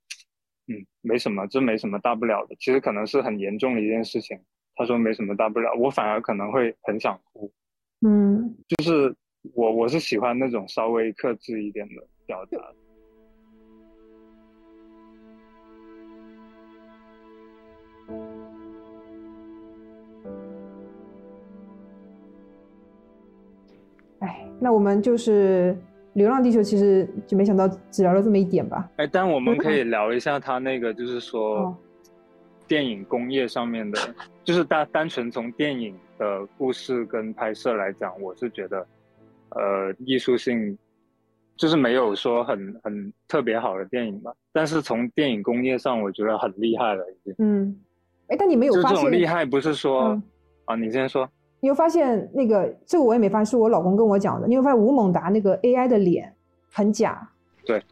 [0.66, 2.57] 嗯，没什么，这没什么大不了的。
[2.59, 4.38] 其实可能是很严重的一件事情。
[4.74, 7.53] 他说没什么大不了，我反而可能会很想哭。
[8.07, 9.12] 嗯就是
[9.55, 11.94] 我我是喜欢那种稍微克制一点的
[12.26, 12.59] 表达。
[24.28, 25.74] 哎，那我们就是
[26.12, 28.86] 《流浪地球》，其实就没想到只聊了这么一点吧？
[28.96, 31.76] 哎，但我们可以 聊一下他那个，就是说哦，
[32.66, 33.98] 电影工业上面的，
[34.44, 38.86] 就是单单纯从电影的故事跟拍摄来讲，我是觉得，
[39.50, 40.76] 呃，艺术性
[41.56, 44.30] 就是没有说很很特别好的电影吧。
[44.52, 47.34] 但是从电影工业上，我觉得很厉害了，已经。
[47.38, 47.74] 嗯，
[48.26, 50.22] 哎，但你没有发现这种厉害，不是说、嗯
[50.66, 51.26] 啊，你先说。
[51.61, 54.46] 你会发现那个这个我也没发现，是我老公跟我讲的。
[54.46, 56.32] 你会发现吴孟达那个 AI 的脸
[56.72, 57.30] 很假？
[57.64, 57.82] 对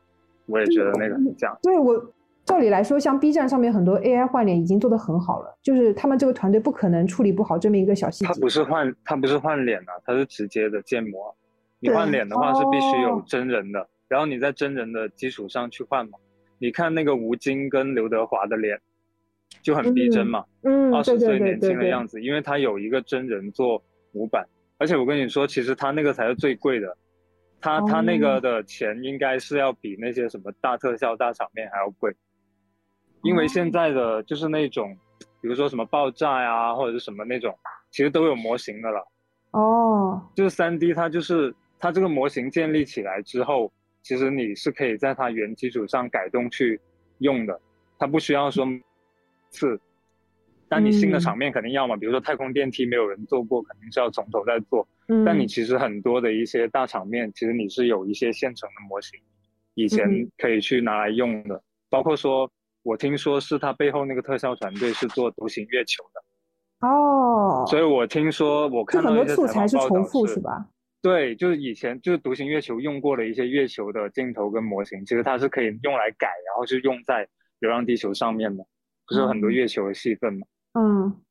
[0.47, 1.57] 我也觉得那个很假。
[1.63, 2.13] 对我，
[2.45, 8.33] 照理来说，像 B 站上面很多 AI 换脸已经做得很好了，就是他们这个团队不可能处理不好这么一个小细节。
[8.33, 11.35] 它不是换，它不是换脸啊，它是直接的建模。
[11.81, 16.19] 你换脸的话是必须有哦真人的，然后你在真人的基础上去换嘛。
[16.59, 18.81] 你看那个吴京跟刘德华的脸，
[19.63, 23.83] 就很逼真嘛，嗯，二十岁年轻的样子，因为他有一个真人做
[24.13, 24.47] 模板，
[24.79, 26.97] 而且我跟你说，其实他那个才是最贵的，
[27.61, 28.21] 他他那哦。
[28.21, 32.15] 个的钱应该是要比那些什么大特效、大场面还要贵，
[33.23, 33.49] 因为哦。
[33.49, 34.97] 现在的就是那种，
[35.41, 37.53] 比如说什么爆炸呀，或者是什么那种，
[37.91, 39.09] 其实都有模型的了。
[39.53, 43.73] 哦，就是三 D，它就是它这个模型建立起来之后，
[44.03, 46.81] 其实你是可以在它原基础上改动去
[47.19, 47.59] 用的，
[47.99, 48.67] 它不需要说
[49.57, 49.81] 是。
[50.69, 54.87] 但你新的嗯场面肯定要嘛，比如说太空电梯没有人做过，肯定是要从头再做。
[55.09, 59.19] 嗯，但你其实很多的一些大场面，其实你是有一些现成的模型，
[59.75, 61.63] 以前嗯可以去拿来用的。
[61.89, 62.51] 包括说，
[62.83, 70.67] 我听说是他背后那个特效团队是做独行月球的，哦，所以我听说我看到一些采素材是重复是吧？
[71.01, 77.25] 对，就是以前就是独行月球用过的一些月球的镜头跟模型，其实它是可以用来改，然后是用在
[77.61, 78.67] 《流浪地球》上面的，
[79.07, 80.47] 不是有很多嗯月球的戏份嘛？
[80.75, 81.23] 嗯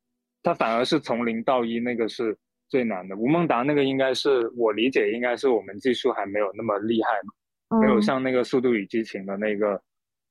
[0.42, 2.36] 它反而是从零到一那个是
[2.68, 3.16] 最难的。
[3.16, 9.80] 吴孟达那个应该是我理解应该是我们技术还没有那么厉害嘛，没有嗯像那个《速度与激情》的那个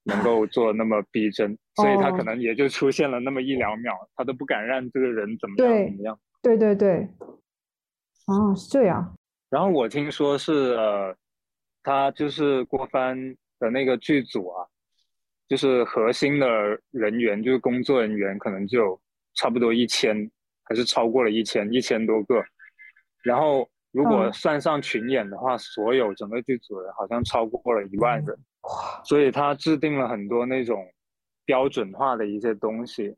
[0.03, 6.19] 能够做那么逼真，所以他可哦能也就出现了那么一两秒，他都不敢让这个人怎么样怎么样。
[6.41, 7.07] 对对对，
[8.27, 9.17] 哦，是这样，
[9.49, 11.15] 然后我听说是呃，
[11.83, 13.17] 他就是郭帆
[13.59, 14.65] 的那个剧组啊，
[15.47, 16.47] 就是核心的
[16.91, 19.01] 人员，就是工作人员，可能就有
[19.35, 20.29] 差不多一千，
[20.63, 22.43] 还是超过了一千，一千多个。
[23.23, 28.35] 然后如果嗯算上群演的话，所有整个剧组人好像超过了一万人。
[28.63, 30.83] 哇，所以他制定了很多那种
[31.45, 33.15] 标准化的一些东西，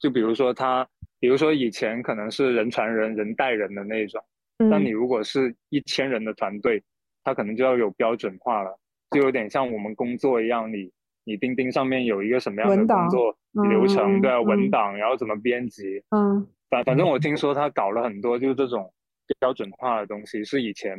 [0.00, 0.86] 就比如说他，
[1.20, 4.20] 比如说以前可能是人传人、人带人的那种，
[4.58, 6.82] 嗯但你如果是一千人的团队，
[7.22, 8.76] 他可能就要有标准化了，
[9.12, 10.90] 就有点像我们工作一样，你
[11.28, 14.70] 你钉钉上面有一个什么样的工作嗯流程，对啊，嗯文。
[14.70, 16.46] 档，然后怎么编辑，嗯。
[16.70, 17.18] 反反正我。
[17.18, 18.90] 听说他搞了很多就是这种
[19.38, 20.98] 标准化的东西，是以前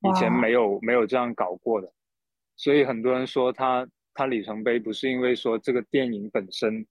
[0.00, 1.92] 以前没有没有这样搞过的，
[2.56, 6.84] 所以很多人说他他里程碑不是因为说这个电影本身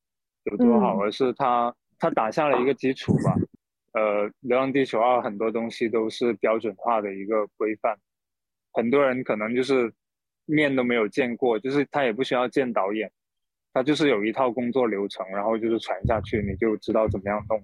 [0.45, 0.99] 有多好，嗯。
[1.01, 3.36] 而是他他打下了一个基础吧。
[3.93, 7.97] 呃，《流浪地球二》很多东西都是标准化的一个规范，
[8.72, 9.93] 很多人可能就是
[10.45, 13.11] 面都没有见过，就是他也不需要见导演，
[13.73, 17.61] 他就是有一套工作流程，然后就是传下去，你就知道怎么样弄。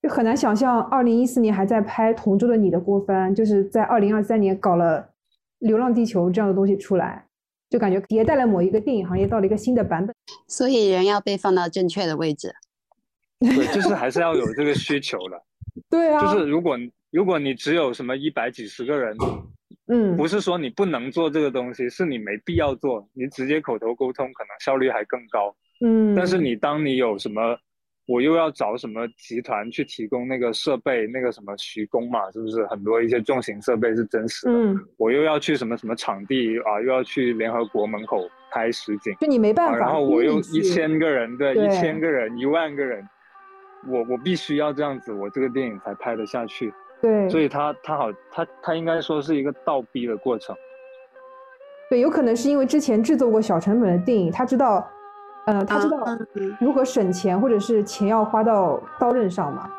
[0.00, 5.00] 就很难想象，二零一四年还在拍《同桌的你》的郭帆，就是在二零二三年搞了
[5.58, 7.26] 《流浪地球》这样的东西出来，
[7.68, 10.14] 就感觉迭代了某一个电影行业到了一个新的版本。
[10.46, 12.54] 所以人要被放到正确的位置。
[13.40, 15.42] 对，就是还是要有这个需求的。
[15.90, 16.78] 对啊，就是如果
[17.10, 19.16] 如果你只有什么一百几十个人，
[19.88, 25.54] 嗯，不是说你不能做这个东西，是你没必要做，你直接口头沟通可能效率还更高。
[25.80, 27.56] 嗯，但是你当你有什么，
[28.06, 34.52] 我又要找什么集团去提供那个设备，那个什么徐工嘛，是不是很多一些重型设备是真实的？
[34.52, 43.06] 嗯，我又要去什么什么场地啊，又要去联合国门口拍实景，就你没办啊，法，然后我又一千个人，对，对一千个人，一万个人，
[43.86, 46.72] 我我必须要这样子，我这个电影才拍得下去。
[47.00, 50.54] 对，所以他他好，他他应该说是一个倒逼的过程。
[51.90, 54.86] 对，有可能是因为之前制作过小成本的电影，他知道，
[55.46, 55.96] 呃，他知道
[56.34, 59.70] 嗯如何省钱，或者是钱要花到刀刃上嘛。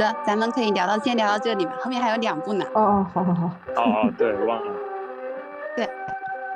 [0.00, 2.64] 的，咱们可以聊到先聊到这里吧，后面还有两部呢。
[2.74, 3.46] 哦哦，好好好，
[3.76, 4.72] 哦哦，对，忘了。
[5.76, 5.88] 对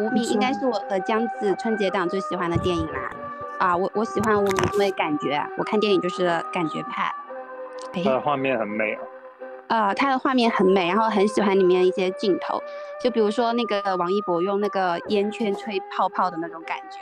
[0.00, 3.10] 无名应该是我和江子春节档最喜欢的电影啦。
[3.58, 7.14] 啊，我我喜欢无名，因为感觉我看电影就是感觉派。
[7.92, 9.00] 哎它的画面很美啊。
[9.68, 12.60] 呃，它的画面很美，然后很喜欢里面一些镜头，
[13.02, 16.98] 就比如说那个王一博用那个烟圈吹泡泡的那种感觉，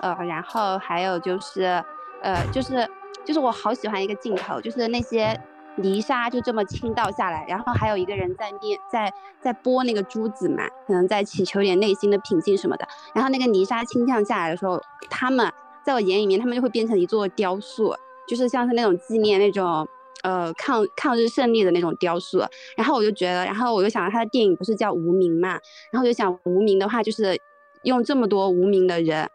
[0.00, 1.82] 呃，然后还有就是，
[2.22, 2.88] 呃，就是
[3.24, 5.38] 就是我好喜欢一个镜头，就是那些
[5.76, 15.52] 泥沙就这么倾倒下来，然后还有一个人在念在在拨那个珠子嘛，可能在祈求点内心的平静什么的，然后那个泥沙倾降下来的时候，他们
[15.84, 17.94] 在我眼里面，他们就会变成一座雕塑，
[18.28, 19.86] 就是像是那种纪念那种。
[20.22, 22.42] 呃，抗抗日胜利的那种雕塑，
[22.78, 25.50] 然后我就觉得，然后我就想到，他的电影不是叫无名嘛，
[25.92, 27.38] 然后我就想，无名的话就是
[27.82, 29.28] 用这么多无名的人，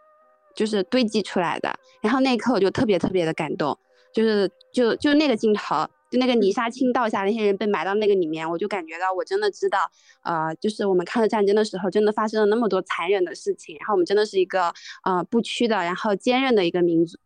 [0.56, 1.72] 就是堆积出来的，
[2.02, 3.78] 然后那一刻我就特别特别的感动，
[4.12, 9.80] 就是就就那个镜头，就那个泥沙倾倒下，那些人被埋到那个里面，我就感觉到我真的知道，
[10.24, 17.18] 呃，就是我们抗日战争的时候，真的发生了那么多残忍的事情，然后我们真的是一个呃不屈的，然后坚韧的一个民族。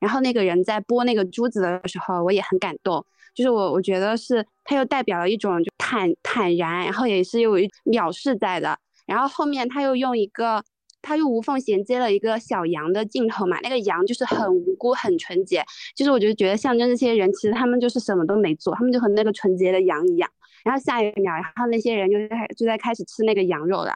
[0.00, 8.78] 然后那个人在拨那个珠子的时候，我也很感动，就是我我觉得是他又代表了一种就坦坦然，然后也是有一藐视在的。
[9.06, 10.64] 然后后面他又用一个。
[11.02, 15.62] 他又无缝衔接了一个小羊的镜头嘛，那个羊就是很无辜、很纯洁，
[15.94, 20.30] 就是我就觉得象征这些人，其实他们就是什么都没做，他们就和那个纯洁的羊一样。
[20.64, 23.92] 然后下一秒，然后那些人就在就在开始吃那个羊肉了。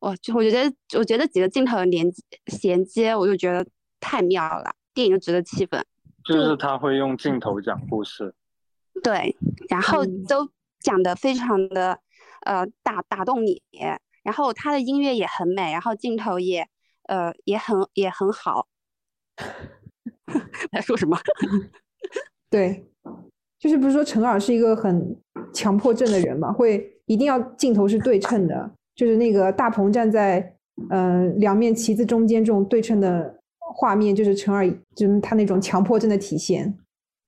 [0.00, 3.66] 哇，就我觉得，我觉得几个镜头的连接衔接，我就觉得
[3.98, 5.84] 太妙了，电影就值得七分。
[6.24, 8.34] 就是他会用镜头讲故事，
[9.02, 9.34] 对，
[9.68, 11.98] 然后嗯都讲的非常的
[12.44, 13.62] 呃打打动你，
[14.26, 16.66] 然后他的音乐也很美，然后镜头也
[17.04, 18.66] 呃也很也很好。
[20.72, 21.16] 在说什么？
[22.50, 22.84] 对，
[23.60, 25.16] 就是不是说陈耳是一个很
[25.54, 30.56] 强迫症的人嘛，会一定要镜头是对称的，就是那个大鹏站在
[30.90, 33.40] 呃两面旗子中间这种对称的
[33.76, 36.76] 画面，就是陈耳就是他那种强迫症的体现。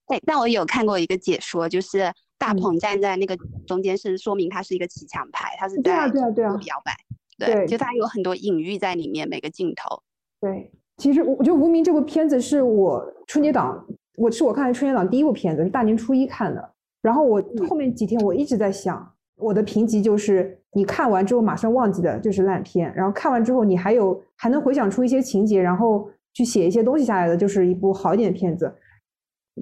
[0.08, 2.12] 对，但我有看过一个解说，就是
[2.54, 3.36] 鹏站在那个
[3.66, 6.92] 中间，是说明他是一个骑墙派，他是对啊在对啊对啊做摇摆，
[7.38, 10.02] 对对，就他有很多隐喻在里面，每个镜头。
[10.40, 13.84] 对，其实我我觉得《无名》这部片子是我春节档，
[14.16, 16.72] 我是我看的春节档第一部片子，是大年初一看的。
[17.00, 28.74] 然后我后面几天我一直在想，我的评级就是你看完之后马上忘记的就是烂片，然后看完之后你还有还能回想出一些情节，然后去写一些东西下来的，就是一部好一点的片子。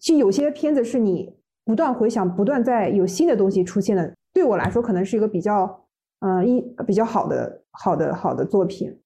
[0.00, 1.35] 其实有些片子是你
[1.66, 5.84] 不断回想，不断在有新的东西出现的，对我来说可能是一个比较
[6.20, 9.00] 嗯、呃一比较好的好的好的作品。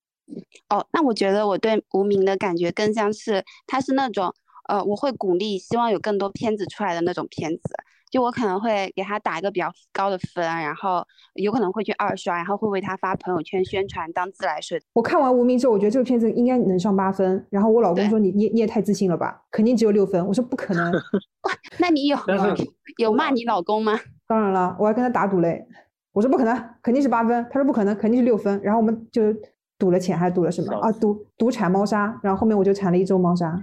[0.69, 4.33] 哦，那我觉得我对无名的感觉更像是，它是那种，
[4.69, 7.63] 呃，我会鼓励，希望有更多片子出来的那种片子。
[8.11, 11.05] 就我可能会给他打一个比较高的分，然后
[11.35, 14.81] 有可能会去二刷，然后会为他发朋友圈宣传当自来水。
[14.93, 17.47] 我看完《无名》之后，我觉得这个片子应该能上八分。
[17.51, 20.27] 然后我老公说你你你也太自信了吧，肯定只有六分。
[20.27, 20.93] 我说不可能，
[21.79, 22.19] 那你有
[22.99, 23.99] 有骂你老公吗？
[24.27, 25.65] 当然了，我还跟他打赌嘞。
[26.13, 27.47] 我说不可能，肯定是八分。
[27.51, 28.61] 他说不可能，肯定是六分。
[28.65, 29.23] 然后我们就
[29.79, 30.91] 赌了钱，还是赌了什么啊？
[30.91, 32.19] 赌赌产猫砂。
[32.23, 33.63] 然后后面我就产了一周猫砂。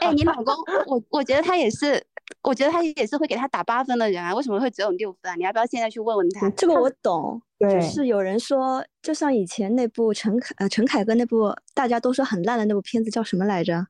[0.00, 0.54] 哎，你老公，
[0.86, 2.02] 我我觉得他也是，
[2.42, 5.34] 我觉得他也是会给他打八分的人啊，为什么会只有六分啊？
[5.36, 6.48] 你要不要现在去问问他？
[6.50, 13.86] 这个我懂，对就是有人说，就像以前那部陈凯呃陈凯歌那部大家都说很烂的那部片子叫什么来着？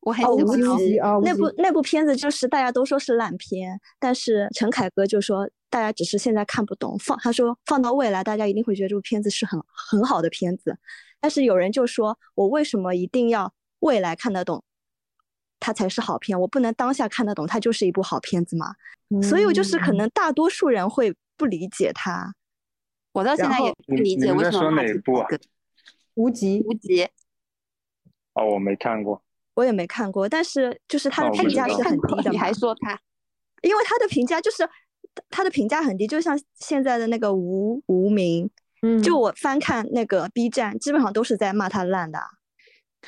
[0.00, 9.60] 我很哦，无喜欢哦极啊那部那部片子就是大家都说是烂片，但是陈凯歌就说大家只是现在看不懂，放他说放到未来大家一定会觉得这部片子是很
[9.90, 10.76] 很好的片子，
[11.20, 14.64] 但是有人就说我为什么一定要未来看得懂，
[15.60, 18.74] 它才是好片，我不能当下看得懂它就是一部好片子嘛？
[19.22, 22.34] 所以我就是可嗯能大多数人会不理解它。
[23.12, 25.44] 我到现在也不理解为什么骂哪部啊这个
[26.14, 27.04] 无极无极。
[28.34, 29.22] 哦，我没看过。
[29.54, 32.98] 我也没看过，但是就是它的评价是很低的你还说它？
[33.62, 34.66] 因为它的评价就是
[35.28, 38.48] 它的评价很低，就像现在的那个无无名，
[38.82, 42.20] 嗯，就我翻看那个 B 站，基本上都是在骂他烂的。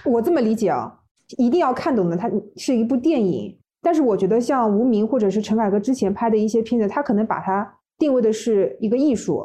[0.05, 1.02] 我这么理解啊，
[1.39, 3.59] 一定要看懂的，它是一部电影。
[3.81, 7.69] 但是我觉得像无名或者是陈凯歌之前拍的一些片子，他可能把它
[7.99, 9.45] 定位的是一个艺术，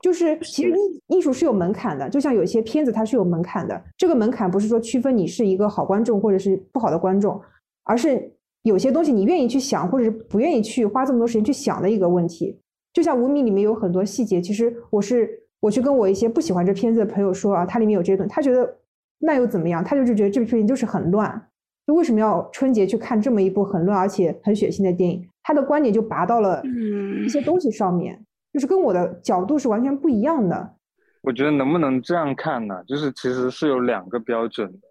[0.00, 0.70] 就是其实
[1.08, 3.80] 艺艺术是有门槛的，就像有些片子它是有门槛的。
[3.96, 7.40] 这个门槛不是说区分你是一个好观众或者是不好的观众，
[7.84, 8.28] 而是
[8.62, 12.58] 有些东西你愿意去想，或者是不愿意去花这么多时间去想的一个问题。
[12.92, 15.30] 就像无名里面有很多细节，其实我是
[15.60, 18.76] 我去跟我一些不喜欢这片子的朋友说啊，它里面有这段，他觉得
[19.18, 19.82] 那又怎么样？
[19.82, 21.48] 他就是觉得这部片就是很乱，
[21.86, 25.28] 就为什么要春节去看这么一部很乱而且很血腥的电影？
[25.42, 30.74] 他的观点就拔到了嗯一些东西上面，就是跟我的角度是完全不一样的。
[31.22, 32.82] 我觉得能不能这样看呢？
[32.86, 34.88] 就是其实是有两个标准的，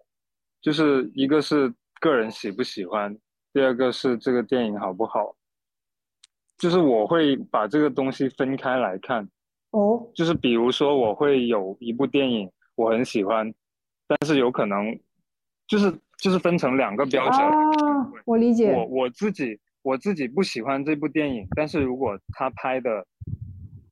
[0.60, 3.16] 就是一个是个人喜不喜欢，
[3.52, 5.34] 第二个是这个电影好不好。
[6.58, 9.28] 就是我会把这个东西分开来看，
[9.72, 13.52] 哦，就是比如说我会有一部电影我很喜欢，
[14.06, 14.98] 但是有可能
[15.66, 17.40] 就是就是分成两个标准。
[17.40, 18.72] 啊，我理解。
[18.72, 23.06] 我我自己我自己不喜欢这部电影，但是如果他拍的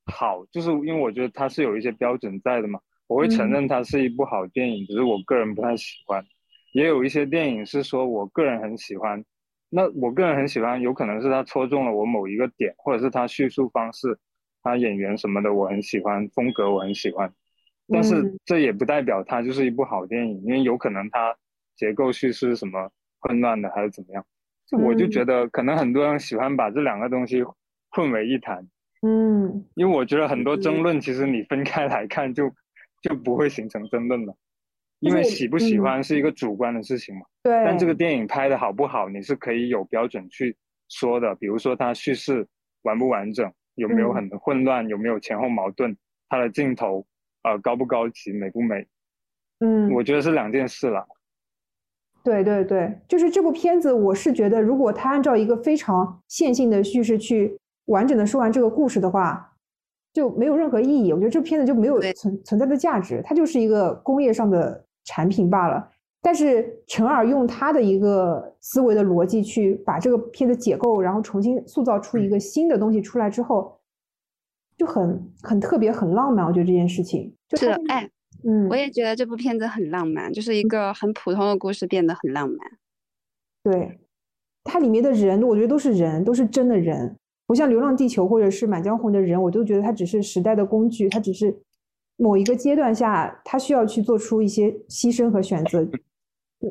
[0.07, 6.25] 好，就是因为我觉得他是有一些标准在的嘛，我会承嗯认它是一部好电影，只是我个人不太喜欢。
[6.73, 9.25] 也有一些电影是说我个人很喜欢，
[9.71, 14.19] 那我个人很喜欢，有可能是他戳中了我某一个点，或者是他叙述方式、
[14.62, 17.33] 他演员什么的我很喜欢，风格我很喜欢。
[17.89, 18.39] 但是嗯。
[18.45, 21.37] 这也不代表它就是一部好电影，因为有可能它
[21.76, 24.24] 结构叙事什么混乱的，还是怎么样。
[24.66, 25.11] 就我就嗯。
[25.11, 27.43] 觉得可能很多人喜欢把这两个东西
[27.91, 28.66] 混为一谈，
[29.03, 32.51] 嗯，因为我觉得很多争论其实你分开来看就
[33.03, 34.35] 就不会形成争论了，
[35.01, 35.82] 因为喜不喜嗯。
[35.82, 37.22] 欢是一个主观的事情嘛。
[37.43, 37.53] 对。
[37.64, 37.95] 但这个。
[37.95, 40.57] 电影拍的好不好，你是可以有标准去
[40.89, 42.47] 说的，比如说它叙事
[42.82, 44.14] 完不完整，有没有嗯。
[44.14, 45.97] 很混乱，有没有前后矛盾，
[46.28, 47.07] 它的镜头
[47.45, 48.86] 呃高不高级，美不美，
[49.61, 51.07] 嗯，我觉得是两件事了。
[52.22, 59.53] 对对对，就是这部片子，我是觉得，如果他按照一个非常线性的叙事去完整的说完这个故事的话，
[60.12, 61.12] 就没有任何意义。
[61.12, 65.86] 我觉得这片子就没有存存在的价值，它就是一个工业上的产品罢了。
[66.22, 73.78] 但是陈耳用他的一个思维的逻辑去把这个片子解构，然后重新塑造出一个新的东西出来之后，
[74.77, 76.45] 就很很特别，很浪漫。
[76.47, 78.11] 我觉得这件事情就是的，哎，
[78.45, 82.59] 嗯我，也觉得这部片子很浪漫，就是一个很普通的故事变得很浪漫。
[83.62, 83.99] 对，
[84.64, 87.16] 它里面的人，我觉得都是人，都是真的人，
[87.47, 91.57] 不像《流浪地球》或者是《满江红》的人，我都觉得他只是时代的工具，他只是
[92.16, 95.89] 某一个阶段下他需要去做出一些牺牲和选择。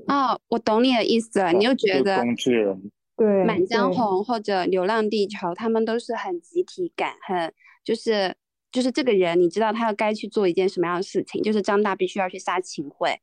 [0.08, 7.54] 哦，我懂你的意思了，你又觉得工具人，对，《满江红》或者《流浪地球》，他们都是很集体感，很
[7.84, 8.34] 就是
[8.72, 13.20] 就是这个人，你知道他要该去做一件什么样的事情，就是张大必须要去杀秦桧，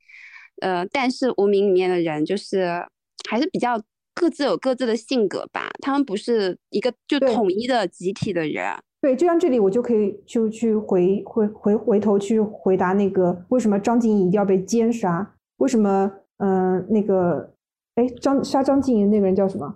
[0.61, 2.85] 呃，但是无名里面的人就是
[3.29, 3.83] 还是比较
[4.15, 8.65] 各自有各自的性格吧，他们不是一个就统一的集体的人。
[9.01, 15.35] 对，就像这里我就可以就去回回回回头去回答那个为什么张静怡一定要被奸杀？
[15.57, 17.55] 为什么嗯、呃那个
[17.95, 19.75] 哎张杀张静怡那个人叫什么？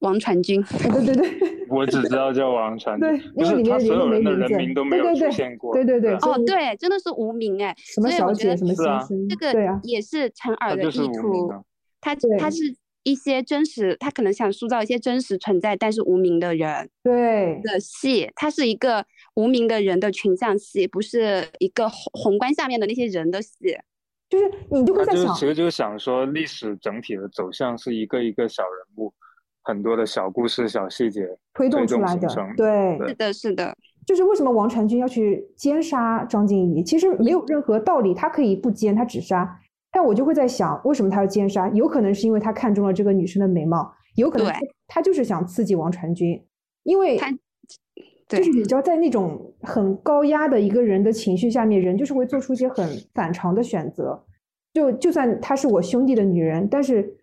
[0.00, 5.74] 王传君，啊对对对我只知道叫王传对君，，因为里面所有人的人没名都没有出对对对现过。
[5.74, 11.62] 对对对，哦对，真的是无名哎，什么小姐，所以我觉得什么先生，这个也是陈耳的他就是无名意图啊，
[12.00, 23.50] 他他是一些真实，他可能想塑造一些真实存在但是无名的人对的戏，它是一个无名的人的群像戏，不是一个宏宏观下面的那些人的戏。
[24.28, 29.14] 就是你就会在想其，实就是想说，历史整体的走向是一个一个小人物，
[29.66, 36.84] 很多的小故事、小细节推动出来的，对，对是的，是的，就是为什么王传君要去奸杀张静怡？
[36.84, 39.58] 其实没有任何道理，他可以不奸，他只杀。
[39.90, 41.68] 但我就会在想，为什么他要奸杀？
[41.70, 46.40] 有可能是因为他看中了这个女生的美貌，有可能对他他就是想刺激王传君，
[46.84, 47.28] 因为他
[48.28, 54.24] 就是你知道，在那种很高压的一个人的情绪下面，人就是会做出一些很反常的选择。
[54.72, 57.16] 就就算她是我兄弟的女人，但是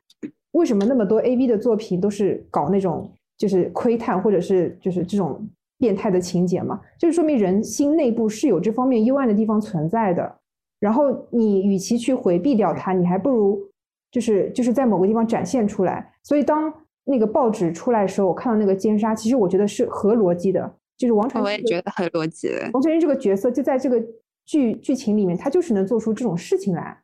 [0.53, 5.47] 为什么那么多 A V 的作品都是搞那种就是窥探或者是就是这种
[5.77, 6.81] 变态的情节嘛？
[6.97, 10.35] 就是说明人心内部是有这方面幽暗的地方存在的。
[10.79, 13.57] 然后你与其去回避掉它，你还不如
[14.11, 16.13] 就是就是在某个地方展现出来。
[16.23, 16.73] 所以当
[17.05, 22.49] 那个报纸出来的时候，我看到那个奸杀，其实我觉得是合逻辑的，就是王传我也君觉得很逻辑。
[22.73, 24.01] 王传君这个角色就在这个
[24.45, 27.01] 剧剧情里面，他就是能做出这种事情来。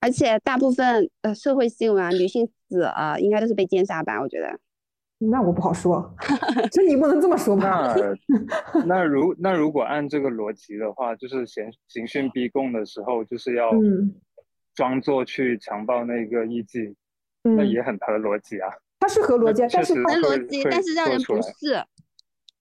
[0.00, 4.20] 而且大部分呃社会新闻啊，女性死啊，应该都是被奸杀吧？
[4.20, 4.58] 我觉得。
[5.18, 6.14] 那我不好说，
[6.70, 7.94] 这你不能这么说吧？
[8.74, 14.14] 那 那如那如果按这个逻辑的话，就是刑刑讯逼供的时候，就是要嗯
[14.74, 16.94] 装作去强暴那个艺妓，
[17.42, 18.68] 那嗯，也很合逻辑啊。
[19.00, 21.82] 他是合逻辑啊，但是他确实会很逻辑，但是让人不适。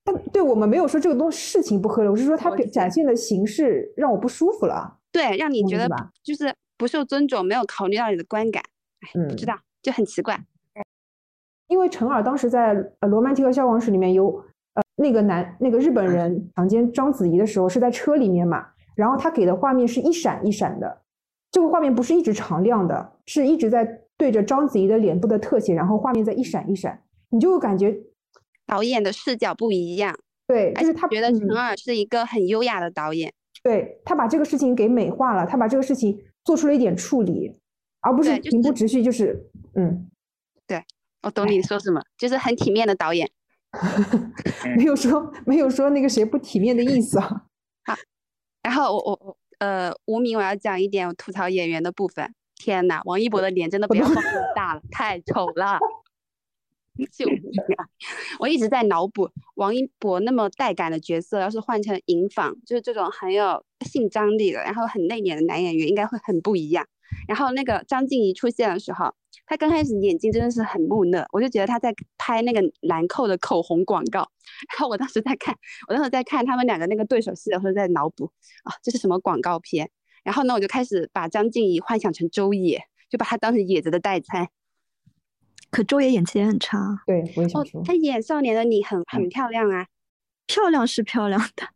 [0.05, 4.99] 但对我们没有说这个东西事情不合理，我是说他逻辑表展现的形式让我不舒服了。
[5.11, 5.87] 对，让你觉得
[6.23, 8.63] 就是不受尊重，没有考虑到你的观感。
[9.01, 10.39] 哎，嗯不知道，就很奇怪。
[11.67, 14.29] 因为陈耳当时在呃《罗曼蒂克消亡史》里面有
[14.73, 21.01] 呃那个男那个日本人强奸章子怡的时候是在车里面嘛，然后他给的画面是一闪一闪的，
[21.51, 23.83] 这个画面不是一直常亮的，是一直在
[24.17, 27.95] 对着章子怡的脸部的特写，然后画面在一闪一闪，你就感觉
[28.65, 30.15] 导演的视角不一样，
[30.47, 31.55] 对，而且就是他觉得陈嗯。
[31.57, 33.33] 耳是一个很优雅的导演。
[33.63, 37.57] 对他把这个事情给美化了，他把这个事情做出了一点处理，
[38.05, 40.09] 而不是平铺直叙，就是嗯，
[40.67, 40.83] 对
[41.23, 43.29] 我懂你说什么，就是很体面的导演。
[44.77, 47.45] 没有说没有说那个谁不体面的意思啊。
[47.85, 47.95] 好
[48.63, 52.33] 然后我我我呃，无名我要讲一点我吐槽演员的部分。
[52.55, 54.15] 天呐，王一博的脸真的不要放
[54.55, 55.77] 大了，太丑了。
[57.11, 57.37] 救命
[57.75, 57.83] 啊！
[58.39, 66.87] 我一直在脑补王一博那么带感的角色，要是换成银坊，就是这种很有性张力的，然后很内敛的男演员，应该会很不一样。
[67.27, 69.13] 然后那个张婧仪出现的时候，
[69.45, 74.19] 她刚开始眼睛真的是很木讷，我就觉得她在拍那个兰蔻的口红广告。
[74.69, 75.55] 然后我当时在看，
[75.87, 78.31] 我当时在看他们两个那个对手戏的时候，在脑补
[78.63, 79.89] 啊，这是什么广告片？
[80.23, 84.47] 然后呢，我就开始把张婧仪幻想成周也，就把她当成野子的代餐。
[85.71, 89.87] 可周也演技也很差，对，我也想哦说，，她演少年的你很很漂亮啊。
[90.47, 91.67] 漂亮是漂亮的，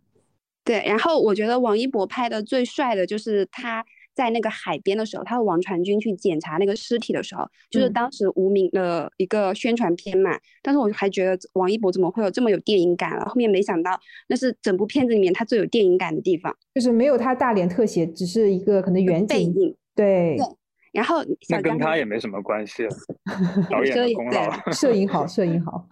[0.63, 3.84] 对，然后我觉得王一博拍的最帅的就是他
[4.20, 10.38] 在那个海边的时候，他和王传君去检查那个尸体的时候，就是嗯当时无名的一个宣传片嘛。
[10.61, 13.24] 但是我还觉得王一博怎么会有这么有电影感了？
[13.24, 13.97] 后面没想到
[14.28, 19.76] 那是整部片子里面他最有电影感的地方，就是没有他大脸特写，只是一个可能远景，背影。
[19.95, 20.45] 对，对
[20.91, 22.89] 然后那跟他也没什么关系了，
[23.72, 24.51] 导演功劳。
[24.74, 25.88] 摄影好，摄影好。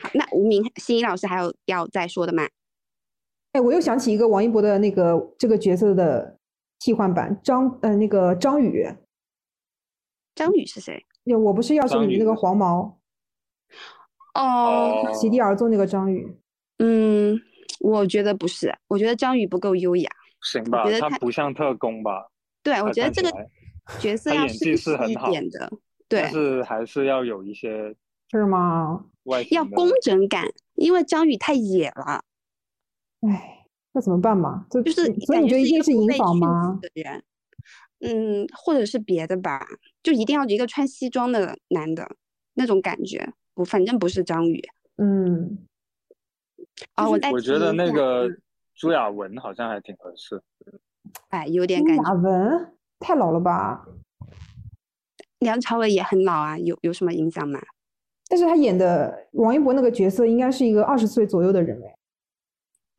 [0.00, 2.48] 好，那无名新一老师还有要再说的吗？
[3.52, 6.37] 哎，我又想起一个王一博的那个这个角色的
[6.78, 8.88] 替换版，张呃那个张宇，
[10.34, 11.06] 张宇是谁？
[11.24, 12.98] 呀我不是要求你那个黄毛，
[14.34, 16.36] 哦，哦席地而坐那个张宇。
[16.78, 17.38] 嗯，
[17.80, 20.10] 我觉得不是，我觉得张宇不够优雅。
[20.40, 22.28] 行吧觉得，他他不像特工吧？
[22.62, 23.30] 对，我觉得这个
[23.98, 25.70] 角色要他演技绅士一是很好点的，
[26.08, 27.94] 对但，是还是要有一些
[28.30, 29.04] 是吗？
[29.50, 32.22] 要工整感，因为张宇太野了，
[33.28, 33.57] 哎，
[33.98, 34.64] 那怎么办嘛？
[34.70, 36.78] 就就是所以你觉得一定是银个不被驯纺吗？
[36.80, 37.24] 的人，
[37.98, 39.66] 嗯，或者是别的吧，
[40.04, 42.08] 就一定要一个穿西装的男的
[42.54, 44.62] 那种感觉，不，反正不是张宇。
[44.98, 45.58] 嗯，
[46.94, 48.40] 哦，我我觉得那个嗯
[48.76, 50.40] 朱亚文好像还挺合适。
[51.30, 52.02] 哎，有点感觉。
[52.04, 53.84] 亚文太老了吧？
[55.40, 57.60] 梁朝伟也很老啊，有有什么影响吗？
[58.28, 61.97] 但是他演的王一博那个角色应该是一个二十岁左右的人哎，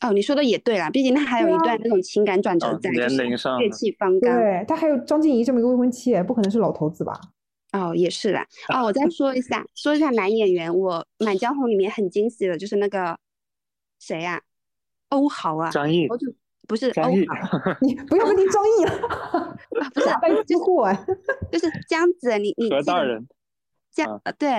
[0.02, 4.34] 哦，你说的也对啦，毕竟他还有一段那种情感转折在，哦年血气方刚。
[4.38, 7.20] 对他还有张静怡这么一个未婚妻，哎不可能是老头子吧？
[7.74, 8.46] 哦，也是啦。
[8.74, 13.18] 哦，我再说一下，说一下男演员，我《满江红》里面很惊喜的，就是那个
[14.00, 14.42] 谁呀、
[15.10, 16.08] 欧豪啊，张译
[16.68, 17.36] 不是欧张译，豪，
[17.82, 19.58] 你不要问你张译了，啊
[19.94, 21.06] 不是假扮吃货哎。
[21.52, 23.26] 就是江子，你 你记得何大人，啊
[23.92, 24.50] 江呃对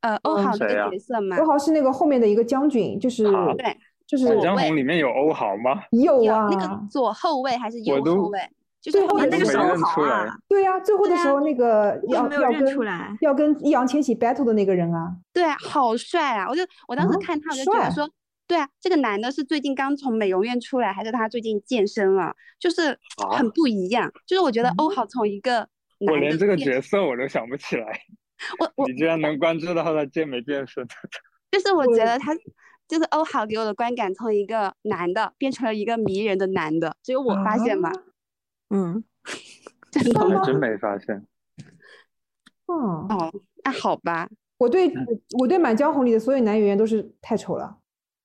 [0.00, 1.36] 呃欧嗯豪这个角色嘛？
[1.38, 3.24] 欧豪是那个后面的一个将军，就是
[3.56, 3.76] 对，
[4.12, 5.82] 就是满江红里面有欧豪吗？
[5.90, 8.38] 有有啊，那个左后卫还是右后卫？
[8.82, 13.16] 就是最后那个时候认出来啊，对呀、最后的时候那个我要要没有认出跟来。
[13.22, 16.46] 要跟易烊千玺 battle 的那个人啊，对啊，好帅啊！
[16.46, 18.10] 我就我当时啊看他，我就觉得帅说，
[18.46, 22.34] 对啊，这个男的是最近刚从美容院出来，还是他最近健身了？
[22.60, 24.12] 就是啊很不一样。
[24.26, 25.54] 就是我觉得欧嗯豪从一个
[26.00, 27.86] 男的我连这个角色我都想不起来，
[28.58, 30.86] 我我你居然能关注到他健没健身？
[31.52, 32.32] 就是我觉得他
[32.92, 38.02] 就是欧豪给我的观感，从一个男的变成了一个迷人的男的，只有我发现嘛，啊
[38.68, 39.02] 嗯，
[39.90, 40.40] 真的吗？
[40.40, 41.26] 还真没发现。
[42.68, 43.32] 哦，哦，
[43.64, 44.28] 那好吧，
[44.58, 44.92] 我对
[45.38, 47.78] 我对《满江红》里的所有男演员都是太丑了，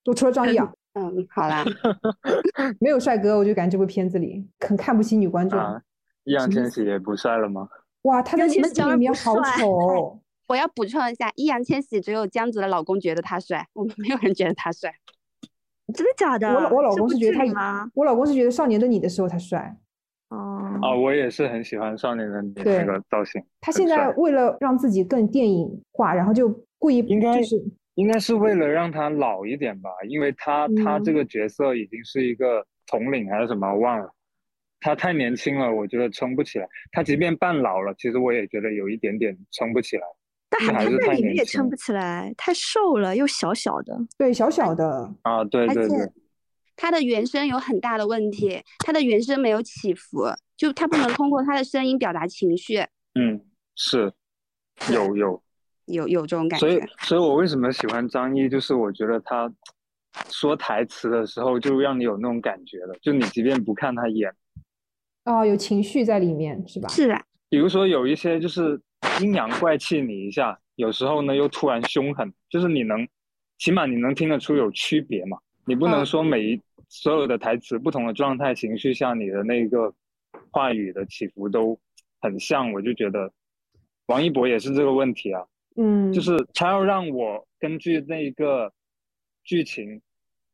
[0.03, 1.63] 就除了张译啊，嗯，好啦，
[2.82, 5.57] 没有帅哥，我就感觉这部片子里很看不起女观众。
[5.57, 5.82] 啊，
[6.26, 7.70] 易烊千玺也不帅了吗？
[8.01, 14.93] 哇，他在你们里面好丑哦，我要补充一下，易烊千玺只有江子的老公觉得他帅，我们没有人觉得他帅。
[15.93, 16.53] 真的假的？
[16.53, 17.89] 我老我老公是觉得他？
[17.93, 19.73] 我老公是觉得《少年的你》的时候他帅，
[20.29, 23.41] 哦，啊，我也是很喜欢少年的你那个造型。
[23.61, 27.63] 他现在为了让自己更电影化，然后就故意应该就是
[27.95, 34.09] 应该是为了让他老一点吧，因为他他这嗯个角色已经是一个统领还是什么，我忘了。
[34.79, 36.67] 他太年轻了，我觉得撑不起来。
[36.91, 40.03] 他即便扮老了，其实我也觉得有一点点撑不起来。
[40.49, 43.97] 但还他这还是在里面也撑不起来，太瘦了又小小的。
[44.17, 46.11] 对小小的，啊，对而且对对，
[46.75, 50.25] 他的原声有很大的问题，他的原声没有起伏，
[50.55, 52.77] 就他不能通过他的声音表达情绪，
[53.19, 53.41] 嗯，
[53.75, 54.13] 是
[54.91, 55.43] 有有，
[55.85, 56.81] 有有这种感觉所以。
[56.99, 59.51] 所以我为什么喜欢张译，就是我觉得他
[60.29, 64.33] 说台词的时候就让你有那种感觉了，就你即便不看他演，
[65.25, 66.87] 哦，有情绪在里面是吧？
[66.87, 68.79] 是啊，比如说有一些就是
[69.21, 73.07] 阴阳怪气你一下，有时候呢又突然凶狠，就是你能，
[73.57, 75.37] 起码你能听得出有区别嘛。
[75.65, 79.93] 你不能嗯说每一所有的台词不同的状态情绪下你的那个
[80.51, 81.79] 话语的起伏都
[82.21, 83.31] 很像，我就觉得
[84.05, 85.45] 王一博也是这个问题啊，
[85.75, 88.71] 嗯，就是他要让我根据那个
[89.43, 90.01] 剧情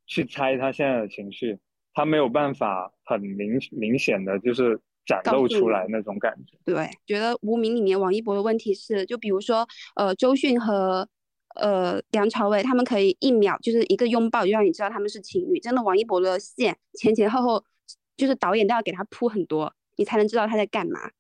[0.08, 1.58] 去猜他现在的情绪，
[1.94, 6.58] 他没有办法很明明显的就是展露出来那种感觉。
[6.66, 11.08] 对，觉得《无名》里面王一博的问题是，就比如说，呃，周迅和
[11.56, 17.64] 呃梁朝伟他们可以一秒就是一个拥抱就让你知道他们是情侣，真的王一博的线前前后后
[18.16, 21.12] 就是导演都要给他铺很多，你才能知道他在干嘛。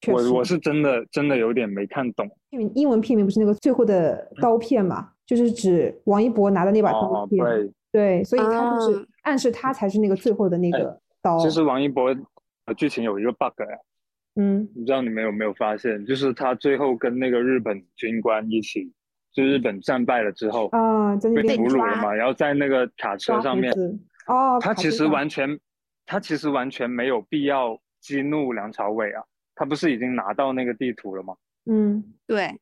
[0.00, 11.38] 确实我我是真的真的有点没看懂因为英文片名不是那个最后的刀片嘛，就是指王一博拿的那把刀哦，片，对，对，所以他就是啊暗示他才是那个最后的那哎个刀。
[11.38, 13.78] 其实王一博的剧情有一个 bug 哎，
[14.36, 18.92] 嗯，不知道你们有没有发现，就是他最后跟那个日本军官一起，
[19.32, 23.72] 就日本战败了之后啊，在那被俘虏了嘛，然后在那个卡车上面，
[24.26, 25.58] 哦，他其实完全
[26.06, 29.22] 他其实完全没有必要激怒梁朝伟啊，
[29.54, 31.34] 他不是已经拿到那个地图了吗？
[31.70, 32.58] 嗯，对，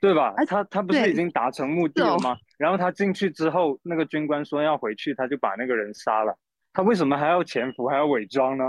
[0.00, 0.44] 对吧而？
[0.46, 2.36] 他他不是已经达成目的了吗？
[2.58, 6.36] 然后他进去之后，那个军官说要回去，他就把那个人杀了。
[6.76, 8.64] 他为什么还要潜伏，还要伪装呢？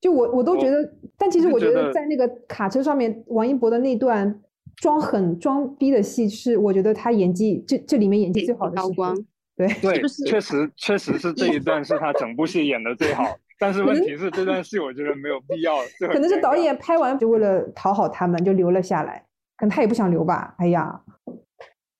[0.00, 4.42] 就我我都觉得，但其实我觉得得在那个卡车上面，王一博的那段
[4.74, 9.16] 装狠装逼的戏是，我觉得他演技这这里面演技最好的时光。
[9.56, 13.24] 对，对，确实确实是这一段是他整部戏演的最好，
[13.60, 15.76] 但是问题是这段戏我觉得没有必要，
[16.12, 19.24] 可能是导演拍完就为了讨好他们就留了下来，
[19.56, 20.52] 可能他也不想留吧。
[20.58, 21.00] 哎呀，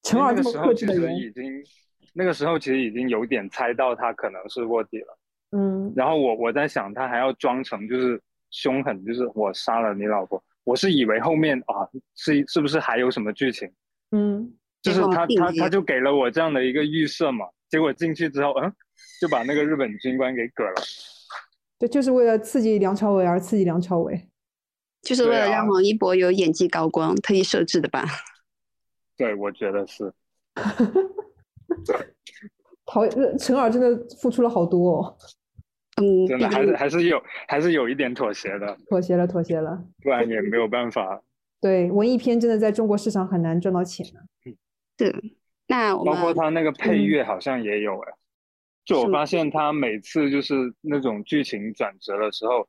[0.03, 1.64] 陈因为耳这么那个时候其克制的人，实已经
[2.12, 5.16] 那个时候其实已经有点猜到他可能是卧底了。
[5.53, 8.20] 嗯，然后我我在想，他还要装成就是
[8.51, 10.42] 凶狠，就是我杀了你老婆。
[10.64, 13.70] 我是以为后面啊是是不是还有什么剧情？
[14.11, 17.47] 嗯，就是他他他就给了我这样的一个预设嘛。
[17.68, 18.72] 结果进去之后，嗯，
[19.20, 20.74] 就把那个日本军官给割了。
[21.78, 24.28] 对，就是为了刺激梁朝伟而刺激梁朝伟。
[25.03, 28.05] 就是为了让王一博有演技高光，特意设置的吧？
[29.16, 30.12] 对，我觉得是。
[32.84, 35.16] 陶呃陈耳真的付出了好多哦，
[35.97, 39.82] 嗯，真的还是还是有还是有一点妥协的，妥协了，妥协了。
[40.03, 41.22] 不然也没有办法。
[41.61, 44.55] 对，文艺片真的在中国市场很难赚到钱的。
[44.99, 45.14] 是。
[45.68, 48.12] 那我包括们他那个配嗯乐好像也有哎，
[48.84, 52.68] 就我发现他每次就是那种剧情转折的时候，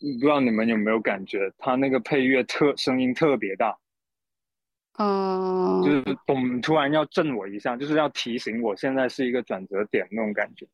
[0.00, 3.78] 不知道你们有没有感觉，他那个配乐特声音特别大，
[4.98, 10.66] 呃就，是咚，突然要震我一下，就是要提醒我现在是一个转折点那种感觉。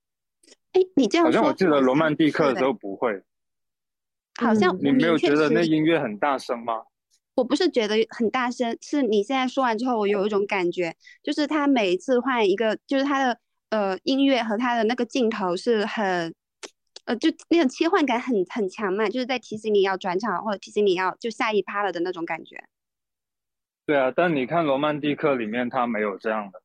[0.72, 3.22] 哎，你这样好像我记得《罗曼蒂克》的时候不会，
[4.40, 6.82] 好像嗯你没有觉得那音乐很大声吗？
[7.34, 13.38] 我不是觉得很大声，是你现在说完之后，我有一种感觉，就是他每一次换一个，就是他的
[13.70, 16.34] 呃音乐和他的那个镜头是很，
[17.04, 22.64] 呃，就那种切换感很很强嘛，就是在提醒你要转场或者提醒你要就下一趴了的那种感觉。
[23.86, 26.60] 对啊，但你看《罗曼蒂克》里面他没有这样的。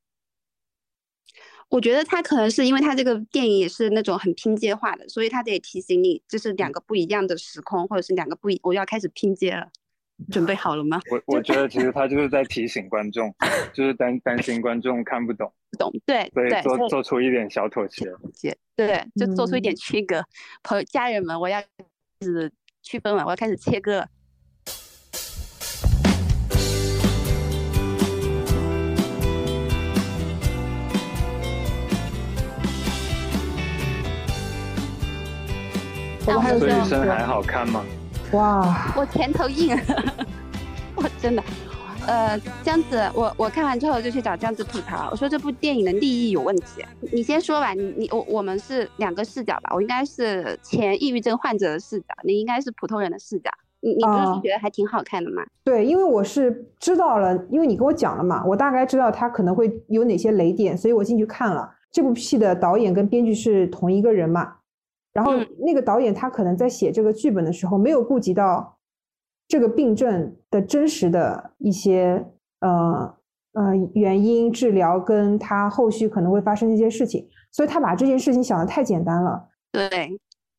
[1.73, 9.67] 我觉得他可能是因为他这个电影也是那种很拼接化的，所以他得提醒你这是两个不一样的时空，或者是两个不一，我要开始拼接了。
[10.31, 11.01] 准备 好了吗？
[11.09, 13.33] 我我觉得其实 他就是在提醒观众，
[13.73, 18.05] 就是担担心观众看不懂，不懂，对所以做做出一点小妥协。
[18.75, 20.23] 对，就做出一点嗯区隔。
[20.61, 21.67] 朋友家人们，我要开
[22.21, 22.51] 始
[22.83, 24.07] 区分了，我要开始切割了。
[36.35, 37.83] 我们还有这生还好看吗？
[38.31, 39.77] 哇，我前头硬，
[40.95, 41.43] 我真的，
[42.07, 46.83] 呃，江子，我我看完之后就去找江子吐槽，我说这部电影的立意有问题。
[47.11, 53.51] 你先说吧，你你我我们是两个视角吧，我应该是前抑郁症患者的视角，你应该是普通人的视角。
[53.81, 55.43] 你你不是觉得还挺好看的吗？
[55.63, 61.69] 对，因为我是知道了，因为你跟我讲了嘛，我大概知道他可能会有哪些雷点，所以我进去看了。
[61.91, 64.53] 这部戏的导演跟编剧是同一个人嘛，
[65.13, 68.77] 然后嗯那个导演他可能在写这个剧本的时候，没有顾及到
[69.47, 72.25] 这个病症的真实的一些
[72.61, 73.15] 呃
[73.53, 79.49] 呃原因、治疗跟他后续可能会发生的一些事情，所以他把这件事情想的太简单了。
[79.71, 79.89] 对，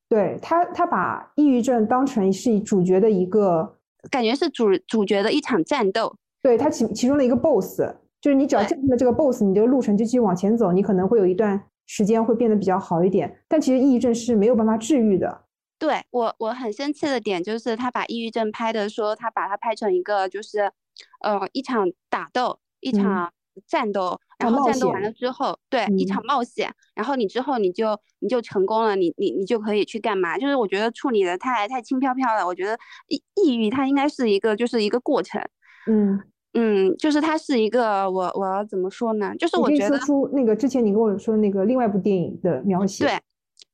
[0.09, 3.77] 对他，他把抑郁症当成是主角的一个
[4.11, 6.15] 感觉是主主角的一场战斗。
[6.43, 7.81] 对他其其中的一个 BOSS，
[8.21, 13.45] 就是你只要对战胜了这个 BOSS，你这个路程就继续往前走，你可能会有一段时间会变得比较好一点。
[13.49, 15.45] 但其实抑郁症是没有办法治愈的。
[15.78, 20.70] 对我我很生气的点就是他把抑郁症拍的说他把它拍成一个就是，
[21.22, 23.32] 呃一场打斗一嗯场
[23.66, 30.39] 战斗，然后战斗完了之后，对一嗯场冒险，然后你之后你就你就成功了，你你你就可以去干嘛？
[30.39, 32.78] 就是我觉得处理的太太轻飘飘了，我觉得
[33.09, 35.41] 抑抑郁它应该是一个就是一个过程，
[35.87, 36.20] 嗯，
[36.55, 39.35] 嗯，就是它是一个我我要怎么说呢？
[39.37, 43.05] 就是我觉得出那个之前你跟我说那个另外一部电影的描写。
[43.05, 43.21] 对，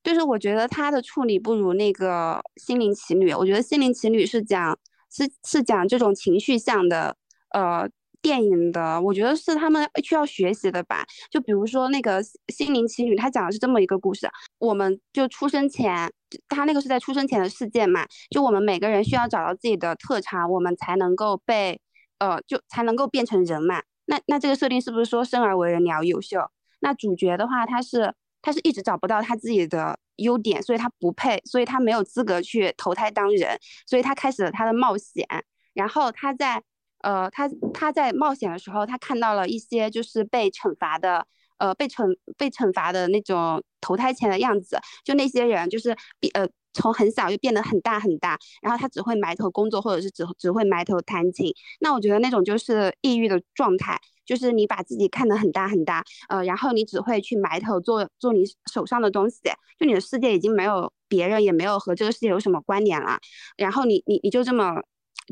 [0.03, 3.33] 就是我觉得它的处理不如那个《心灵奇旅》。
[3.39, 4.79] 我觉得《心灵奇旅》是讲
[5.11, 7.15] 是是讲这种情绪向的
[7.53, 7.87] 呃
[8.23, 11.05] 电影的，我觉得是他们需要学习的吧。
[11.31, 14.27] 就比如说那个《心灵奇旅》，它讲的是这么一个故事：
[14.59, 16.11] 我们就出生前，
[16.49, 21.79] 他那个是在出生前的事件嘛，就我们每个人需要找到自己的特长，我们才能够被
[22.21, 23.83] 呃就才能够变成人嘛。
[24.07, 26.49] 那那这个设定是不是说生而为人你要优秀？
[26.81, 35.27] 那主角的话，他是他是一直找不到他自己的优点，所以他不配，所以他没有资格去投胎当人，所以他开始了他的冒险。
[35.75, 36.63] 然后他在
[37.03, 41.27] 呃他他在冒险的时候，他看到了一些就是被惩罚的
[41.59, 42.05] 呃被惩
[42.37, 51.53] 被惩罚的那种投胎前的样子，就那些人就是比呃从很小就变得很大很大，然后他只会埋头工作，或者是只只会埋头弹琴。
[51.81, 59.41] 那我觉得那种就是抑郁的状态，就是你把自己看得很大很大，呃，然后你只会去埋头做做你手上的东西，
[59.79, 63.19] 就你的世界已经没有别人，也没有和这个世界有什么关联了，
[63.57, 64.81] 然后你你你就这么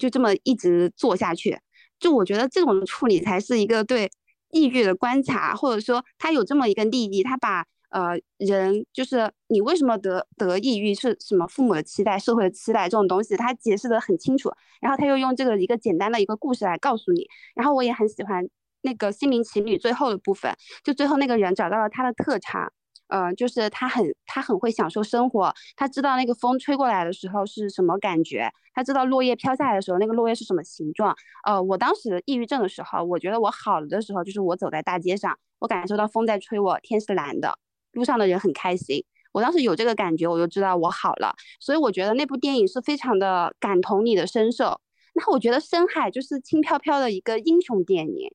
[0.00, 1.58] 就这么一直做下去，
[2.00, 4.10] 就我觉得这种处理才是一个对
[4.50, 14.50] 抑郁的观察，或者说他有这么一个利益，他把呃，人就是你为什么得得抑郁是什么父母的期待、社会的期待这种东西，他解释的很清楚。
[14.80, 17.26] 然后他又用这个一个简单的一个故事来告诉你。
[17.54, 18.46] 然后我也很喜欢
[18.82, 20.54] 那个心灵奇旅最后的部分，
[20.84, 22.70] 就最后那个人找到了他的特长，
[23.08, 31.16] 呃，就是他很他很会享受生活，他知道那个风吹过来的时候是什么感觉，他知道落叶飘下来的时候那个落叶是什么形状。
[31.46, 37.58] 呃，我当时抑郁症的时候，我觉得我好了的时候，就是我走在大街上，我感受到风在吹我，天是蓝的。
[37.92, 41.34] 路上的人很开心，我当时有这个感觉，我就知道我好了。
[41.60, 44.80] 所以我觉得那部电影是非常的感同你的身受。
[45.14, 48.30] 那我觉得《深海》就是轻飘飘的一个英雄电影，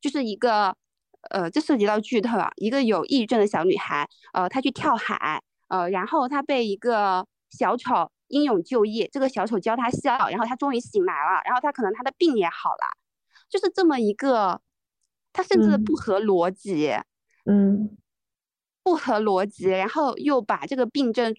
[0.00, 0.74] 就是一个，
[1.30, 12.96] 呃，这涉及到剧透啊，一个有抑郁症的小女孩，呃，她去跳海，呃，然后她被一个小丑英勇就义，这个小丑教她笑，然后她终于醒来了，然后她可能她的病也好了，
[13.48, 14.60] 就是这么一个，
[15.32, 16.92] 她甚至不合逻辑，
[17.44, 17.96] 嗯。
[18.86, 21.34] 不合逻辑，然后又把这个病症、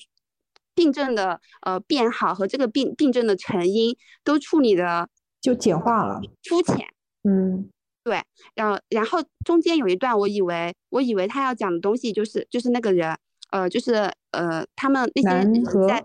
[0.76, 5.08] 病症的呃变好和这个病病症的成因都处理的
[5.40, 6.86] 就简化了，肤浅。
[7.24, 7.70] 嗯，
[8.04, 8.22] 对。
[8.54, 13.18] 然后然后中间有一段，我以为我以为他要讲的东西就是就是那个人，
[13.52, 16.04] 呃，就是呃他们那些人在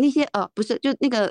[0.00, 1.30] 那些呃不是就那个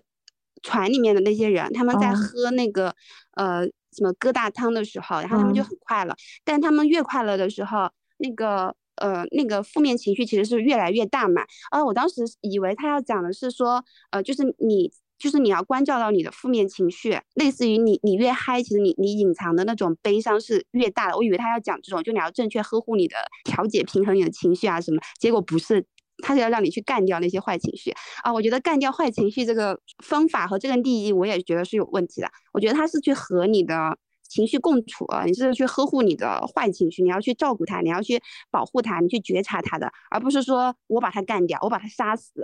[0.62, 2.94] 船里面的那些人，他们在喝那个
[3.34, 7.90] 呃什么疙瘩汤的时候，然后他们就很快乐，但他们越快乐的时候，
[8.20, 8.76] 那个。
[9.00, 11.42] 呃，那个负面情绪其实是越来越大嘛。
[11.72, 21.18] 啊，我当时以为他要讲的是说，呃，就是你，就是你要关照到你的负面情绪，类似于你，你越嗨，其实你你隐藏的那种悲伤是越大的。
[21.18, 25.02] 我以为他要讲这种，就你要正确呵护你的调节、平衡你的情绪啊什么。
[25.20, 25.86] 结果不是，
[26.24, 27.92] 他是要让你去干掉那些坏情绪
[28.24, 28.34] 啊。
[28.34, 32.30] 我觉得干掉坏情绪这个方法和这个利益，我也觉得是有问题的。
[32.54, 33.98] 我觉得他是去和你的。
[34.30, 42.42] 情绪共处啊，你是去呵护你的坏情绪，你要去照顾它，你要去保护它，你去觉察它的，而不是说我把它干掉，我把它杀死。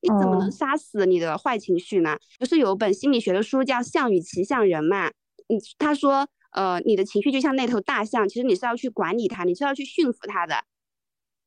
[0.00, 2.16] 你怎么能杀死你的坏情绪呢？
[2.38, 5.08] 不是有本心理学的书叫《象与骑象人》嘛？
[5.48, 10.54] 嗯，他说，呃，你的情绪就像那头大象，其实你是要去管理它，你是要去驯服它的。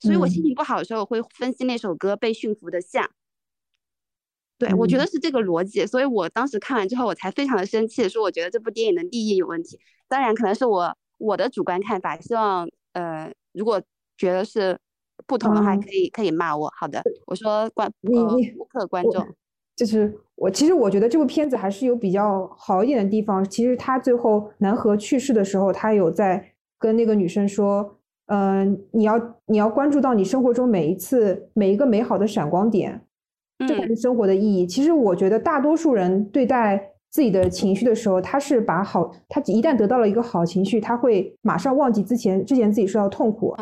[0.01, 3.05] 所以我心情不好的时候，我会分析那首歌《被驯服的象》。
[4.61, 9.79] 对，我觉得是这个逻辑，所以我当时看完之后，我才非常的生气，说我觉得这部电影的利益有问题。
[10.07, 13.81] 当然，可能是我我的主观看法，希望呃，如果
[14.15, 14.77] 觉得是
[15.25, 16.71] 不同的话，可以可以骂我。
[16.79, 19.27] 好的，我说观你你顾客观众，
[19.75, 23.43] 就是我其实我觉得这部片子还是有比较好一点的地方。
[23.43, 27.97] 其实他最后南河去世的时候，他有在跟那个女生说，
[28.27, 33.07] 嗯，你要你要关注到你生活中每一次每一个美好的闪光点。
[33.67, 34.65] 这才是生活的意义。
[34.65, 43.53] 其实我觉得大多数人对待自己的情绪的时候，他是把好，他一旦得到了一个好情绪，他会马上忘记之前之前自己受到痛苦。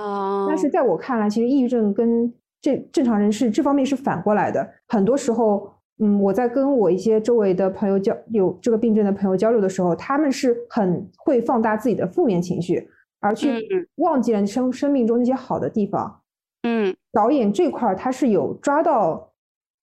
[0.47, 2.31] 但是在我看来，其实抑郁症跟
[2.61, 4.69] 这正常人是这方面是反过来的。
[4.87, 5.67] 很多时候，
[5.97, 12.87] 嗯，我在跟我一些周围的朋友交有这个病症的朋友交流的时候，他们是很会放大自己的负面情绪，
[13.19, 13.65] 而去
[13.95, 16.21] 忘记了生生命中那些好的地方。
[16.61, 19.28] 嗯，导演这块儿他是有抓到。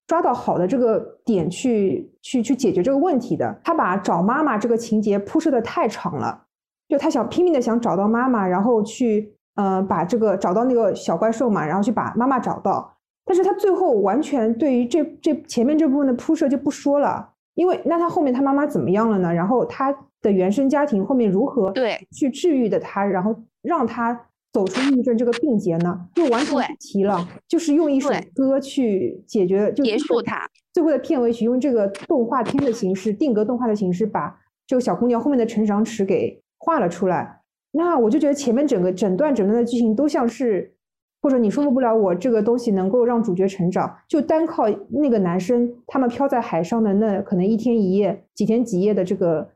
[0.06, 6.44] 抓到好的这个点去去去解决这个问题的，他把找妈妈这个情节铺设的太长了，
[6.88, 19.34] 就他想拼命的想找到妈妈，然后去呃把这个找到那个小怪兽嘛，然后去把妈妈找到，但是他最后完全对于这这前面这部分的铺设就不说了，因为那他后面他妈妈怎么样了呢？
[19.34, 19.92] 然后他
[20.22, 24.25] 的原生家庭后面如何对去治愈的他，然后让他。
[24.56, 30.48] 走出抑郁症这个病结呢，就完全不提了，就是用一首歌去解决，就结束它。
[30.72, 34.34] 最后的片尾曲用这个动画片的形式，定格动画的形式，把
[34.66, 37.42] 这个小姑娘后面的成长史给画了出来。
[37.72, 40.72] 那我就觉得前面整个整段整段的剧情都像是，
[41.20, 49.50] 或者你说服不了我这个东西能够让主角成长，就单靠那个男生他们漂在海上的那可能一天一夜、几天几夜的这个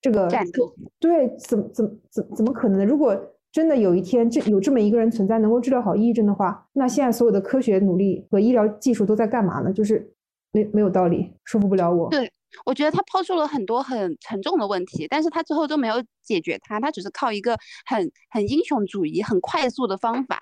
[0.00, 2.84] 这个战斗，对，怎么怎么怎怎么可能呢？
[2.84, 3.20] 如果
[3.54, 9.72] 真的有一天，这有这么一个人存在，能够治疗好抑郁症的话，那现在所有的科学努力和医疗技术都在干嘛呢？
[9.72, 10.12] 就是
[10.50, 12.10] 没没有道理，说服不了我。
[12.10, 12.28] 对，
[12.66, 17.56] 我觉得他抛出了很多很沉重的问题，但是他最后都没有解决它，他只是靠一个
[17.86, 20.36] 很很英雄主义、很快速的方法，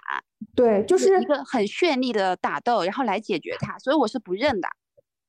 [0.55, 4.69] 对，就是一个很绚丽的打斗，然后来解决它，所以我是不认的。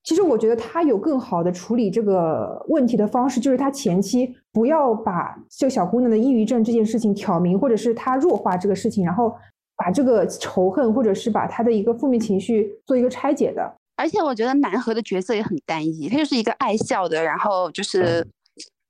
[0.03, 9.33] 其实我觉得他有更好的处理这个问题的方式，就是他前期不要把这小姑娘的抑郁症这件事情挑明，或者是他弱化这个事情，然后
[9.77, 13.77] 把这个仇恨或者是把他的一个负面情绪做一个拆解的。
[13.95, 18.27] 而且我觉得南河的角色也很单一，他就是一个爱笑的，然后就是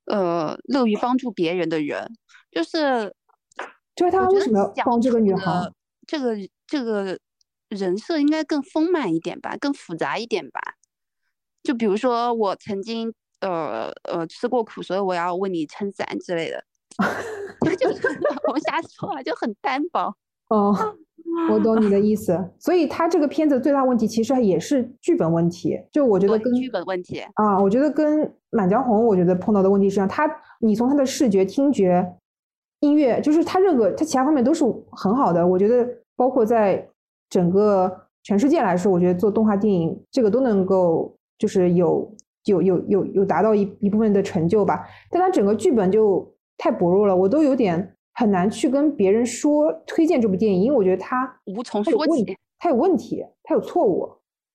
[0.06, 2.10] 呃乐于帮助别人的人，
[2.52, 3.14] 就是
[3.96, 5.70] 就是他为什么要帮这个女孩？
[6.08, 6.36] 这个
[6.66, 7.20] 这个
[7.70, 10.60] 人设应该更丰满一点吧，更复杂一点吧。
[11.64, 16.64] 就比如说我曾经呃呃吃过苦，所以我要为你撑伞之类的，
[17.78, 18.02] 就是
[18.52, 20.14] 我瞎说啊，就很单薄。
[20.50, 20.76] 哦，
[21.50, 22.38] 我懂你的意思。
[22.60, 25.80] 所以他这个片子最大问题其实也是剧本问题。
[25.92, 28.20] 就我觉得跟剧本问题，啊，我觉得跟
[28.52, 30.30] 《满江红》我觉得碰到的问题是这样，他
[30.60, 32.16] 你从他的视觉、听觉、
[32.82, 35.48] 音乐，就是他任何他其他方面都是很好的。
[35.48, 36.88] 我觉得包括在
[37.30, 42.16] 整个全世界来说，我觉得做动画电影这个都能够就是有
[42.46, 44.88] 有有有有达到一一部分的成就吧。
[45.12, 52.38] 但它整个剧本就太薄弱了，我都有点很难去跟别人说推荐这部电影，因为我觉得它无从说起。
[52.58, 54.10] 它有问题，它有错误，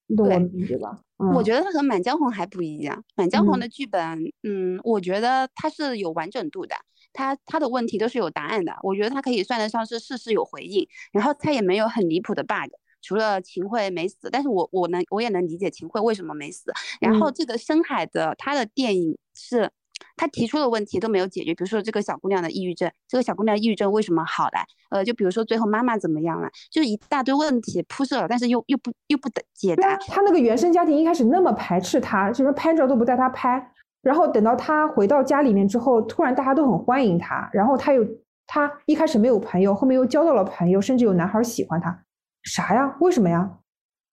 [0.06, 0.98] 你懂我对的意思吧？
[1.18, 4.00] 嗯我觉得它和《满江红》还不一样，《满江红》嗯的剧本，
[4.44, 6.74] 嗯，我觉得它是有完整度的，
[7.12, 12.70] 它它的问题都是有答案的，我觉得它可以算得上是事事有回应，然后它也没有很离谱的 bug，
[13.00, 19.70] 除了秦桧没死，但是我我能我也能理解秦桧为什么没死，然后嗯这个深海的他的电影是。
[20.16, 24.64] 他提出的问题都没有解决，比如说这个小姑娘的抑郁症，这个小姑娘抑郁症为什么好了？
[24.90, 33.72] 呃，就比如说最后妈妈怎么样了，就是一大堆问题铺设了，但是又又不又不得解答啊，，他那个原生家庭一开始那么排斥他，就是拍照都不带他拍，
[34.02, 38.04] 然后等到他回到家里面之后，突然大家都很欢迎他，然后他又
[38.46, 42.04] 他一开始没有朋友，后面又交到了朋友，甚至有男孩喜欢他，
[42.42, 42.96] 啥呀？
[43.00, 43.58] 为什么呀？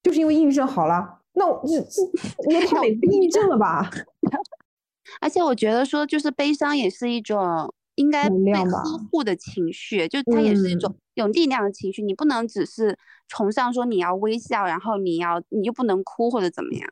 [0.03, 1.22] 就是因为抑郁症好了？
[1.34, 3.89] 那我这这也太抑郁症了吧？
[5.22, 12.02] 而且我觉得说，就是悲伤也是一种应该被呵护的情绪，就它也是一种有力量的情绪。
[12.02, 12.97] 你不能只是
[13.27, 16.89] 崇尚说你要微笑，然后你要你又不能哭或者怎么样。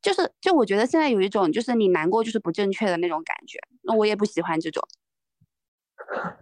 [0.00, 4.82] 就是就我觉得现在有一种就是你难过就是不正确的那种感觉，那我也不喜欢这种。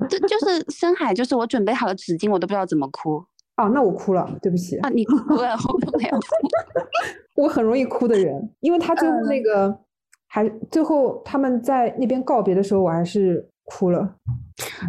[0.09, 3.25] 就就是深海，就是我准备好了纸巾，我都不知道怎么哭
[3.57, 4.89] 哦，那我哭了，对不起，啊！
[4.89, 5.57] 你哭了，
[5.93, 6.27] 我没有哭。
[7.43, 9.79] 我很容易哭的人，因为他最后嗯那个、
[10.27, 14.17] 还最后他们在那边告别的时候，我还是哭了。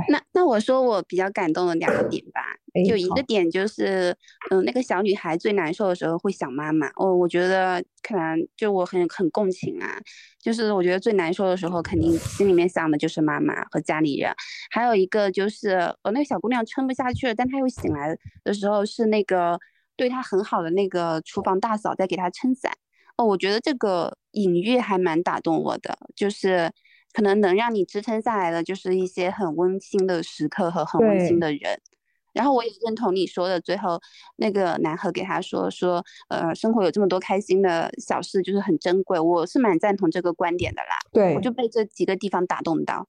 [0.10, 2.41] 那那我说我比较感动的两个点吧，
[2.88, 4.15] 就一个点就是，
[4.52, 6.88] 嗯，那个小女孩最难受的时候会想妈妈。
[6.97, 9.97] 哦，我觉得可能就我很很共情啊，
[10.39, 14.31] 就是我觉得最难受的时候，肯定心里面想的就是妈妈和家里人。
[14.69, 15.69] 还有一个就是，
[16.03, 19.60] 呃，那个小姑娘撑不下去了，但她又醒来的时候，是那个
[19.95, 22.72] 对她很好的那个厨房大嫂在给她撑伞。
[23.18, 26.69] 哦，我觉得这个隐喻还蛮打动我的，就是
[27.16, 31.80] 可能能让你支撑下来的，就是一些很温馨的时刻和很温馨的人。
[32.34, 33.98] 然后我也认同你说的，最后
[34.36, 39.18] 那个男孩给他说说，呃，生活有这么多开心的小事，就是很珍贵。
[39.18, 43.08] 我是蛮赞同这个观点的啦，对，我就被这几个地方打动到。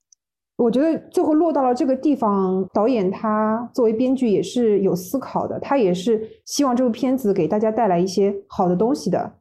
[0.55, 9.33] 我觉得最后落到了这个地方，导演他作为编剧也是有思考的，他也是希望这部片子给大家带来一些好的东西的。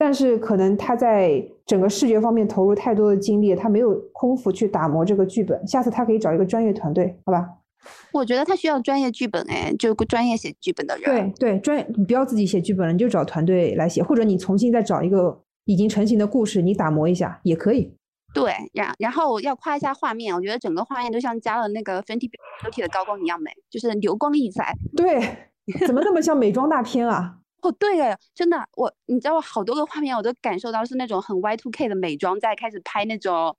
[0.00, 5.66] 但是可能他在整个视觉方面投入太多的精力，他没有空腹去打磨这个剧本。
[5.66, 7.46] 下次他可以找一个专业团队，好吧？
[8.10, 11.04] 我觉得他需要专业剧本，哎，就专业写剧本的人。
[11.04, 17.94] 对对，专业，你不要自己写剧本了，你就找团队来写，或者你重新再找一个已经成型的故事，你打磨一下也可以。
[18.32, 22.30] 对，然然后要夸一下画面，我觉得整个画面都像加了那个 Fenty
[22.62, 24.74] Beauty 的高光一样美，就是流光溢彩。
[24.96, 25.20] 对，
[25.86, 27.36] 怎么那么像美妆大片啊？
[27.62, 33.56] 哦，对了，真的，我你知道，我好多个画面我都感受到是那种很 Y two K 的美妆在开始拍那种，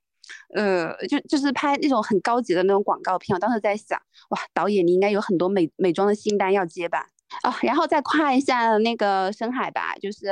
[0.54, 3.34] 呃，就就是拍那种很高级的那种广告片。
[3.34, 4.00] 我当时在想，
[4.30, 7.06] 哇，导演你应该有很多美美妆的新单要接吧？
[7.42, 10.28] 啊，然后再夸一下那个深海吧，就是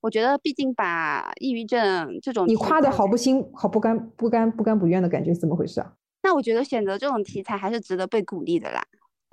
[0.00, 5.92] 我觉得毕竟把抑郁症这种你夸的好不心，好不甘不甘不甘不愿的感觉是怎么回事啊？
[6.22, 8.82] 那我觉得选择这种题材还是值得被鼓励的啦。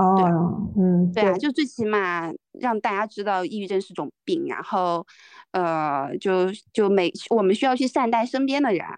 [0.01, 5.05] 哦，嗯，对啊，就最起码让大家知道抑郁症是种病，然后，
[5.51, 8.97] 呃，就就每我们需要去善待身边的人啊。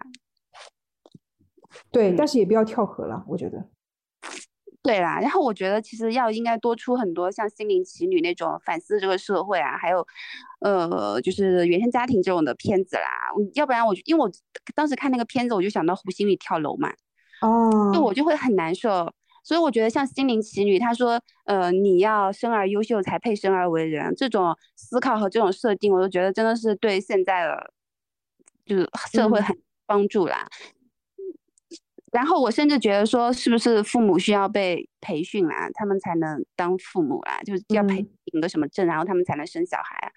[1.90, 3.68] 对，嗯但是也不要跳河了，我觉得。
[4.82, 10.06] 对啦，然后我觉得其实要应该多出很多像《心灵奇旅》那种反思这个社会啊，还有，
[10.60, 13.02] 呃，就是原生家庭这种的片子啦。
[13.54, 14.30] 要不然我就因为我
[14.74, 16.92] 当时看那个片子，我就想到胡鑫宇跳楼嘛，
[17.40, 19.10] 哦，就我就会很难受。
[19.44, 27.70] 所以我觉得像《心灵奇女》，她说，呃，你要生而优秀才配生而为人，这种思考和这种设定，我都觉得真的是对现在的
[28.64, 30.48] 就是社会嗯很帮助啦。
[32.10, 40.08] 然后我甚至觉得说，是不是父母需要被培训啦，他们才能当父母啦，就是要培嗯领个什么证，然后他们才能生小孩啊。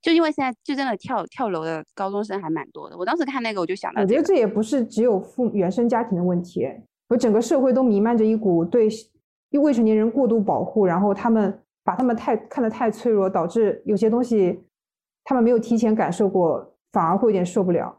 [0.00, 6.68] 就因为现在就真的跳跳楼的高中生还蛮多的，我当时看那个我就想到这个，我觉得这也不是只有父原生家庭的问题，
[7.08, 8.88] 我整个社会都弥漫着一股对
[9.52, 14.62] 未成年人过度保护，然后他们把他们太看得太脆弱，导致有些东西
[15.24, 17.98] 他们没有提前感受过，反而会有点受不了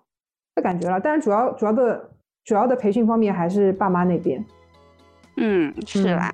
[0.56, 1.00] 的感觉了。
[1.00, 2.10] 但是主要主要的
[2.44, 4.46] 主要的培训方面还是爸妈那边。
[5.38, 6.34] 嗯，是嗯啦。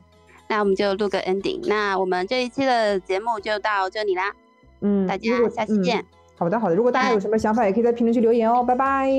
[0.49, 1.65] 那我们就录个 ending。
[1.67, 4.33] 那我们这一期的节目就到这里啦，
[4.81, 6.05] 嗯，大家下期见。
[6.37, 8.61] 好的好的，如果大家有什么想法，也可以在评论区留言哦。
[8.61, 9.09] 拜拜。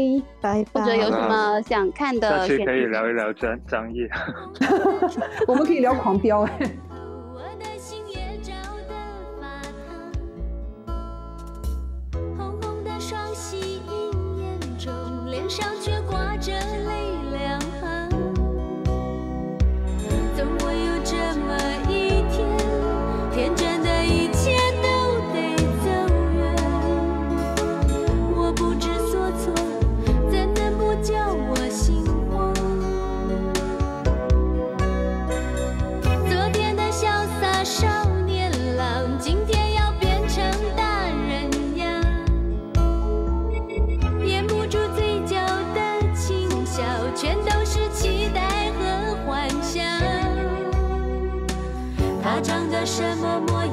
[0.40, 0.80] 拜拜。
[0.80, 4.06] 或者有什么想看下的期可以聊一聊张张译。
[5.48, 6.52] 我们可以聊狂飙哎。
[7.34, 8.52] 我的心也照
[8.86, 8.94] 得
[9.40, 9.62] 发
[10.86, 10.92] 烫，
[12.36, 14.92] 红红的双喜映眼中，
[15.24, 15.66] 脸上
[52.86, 53.65] 什么模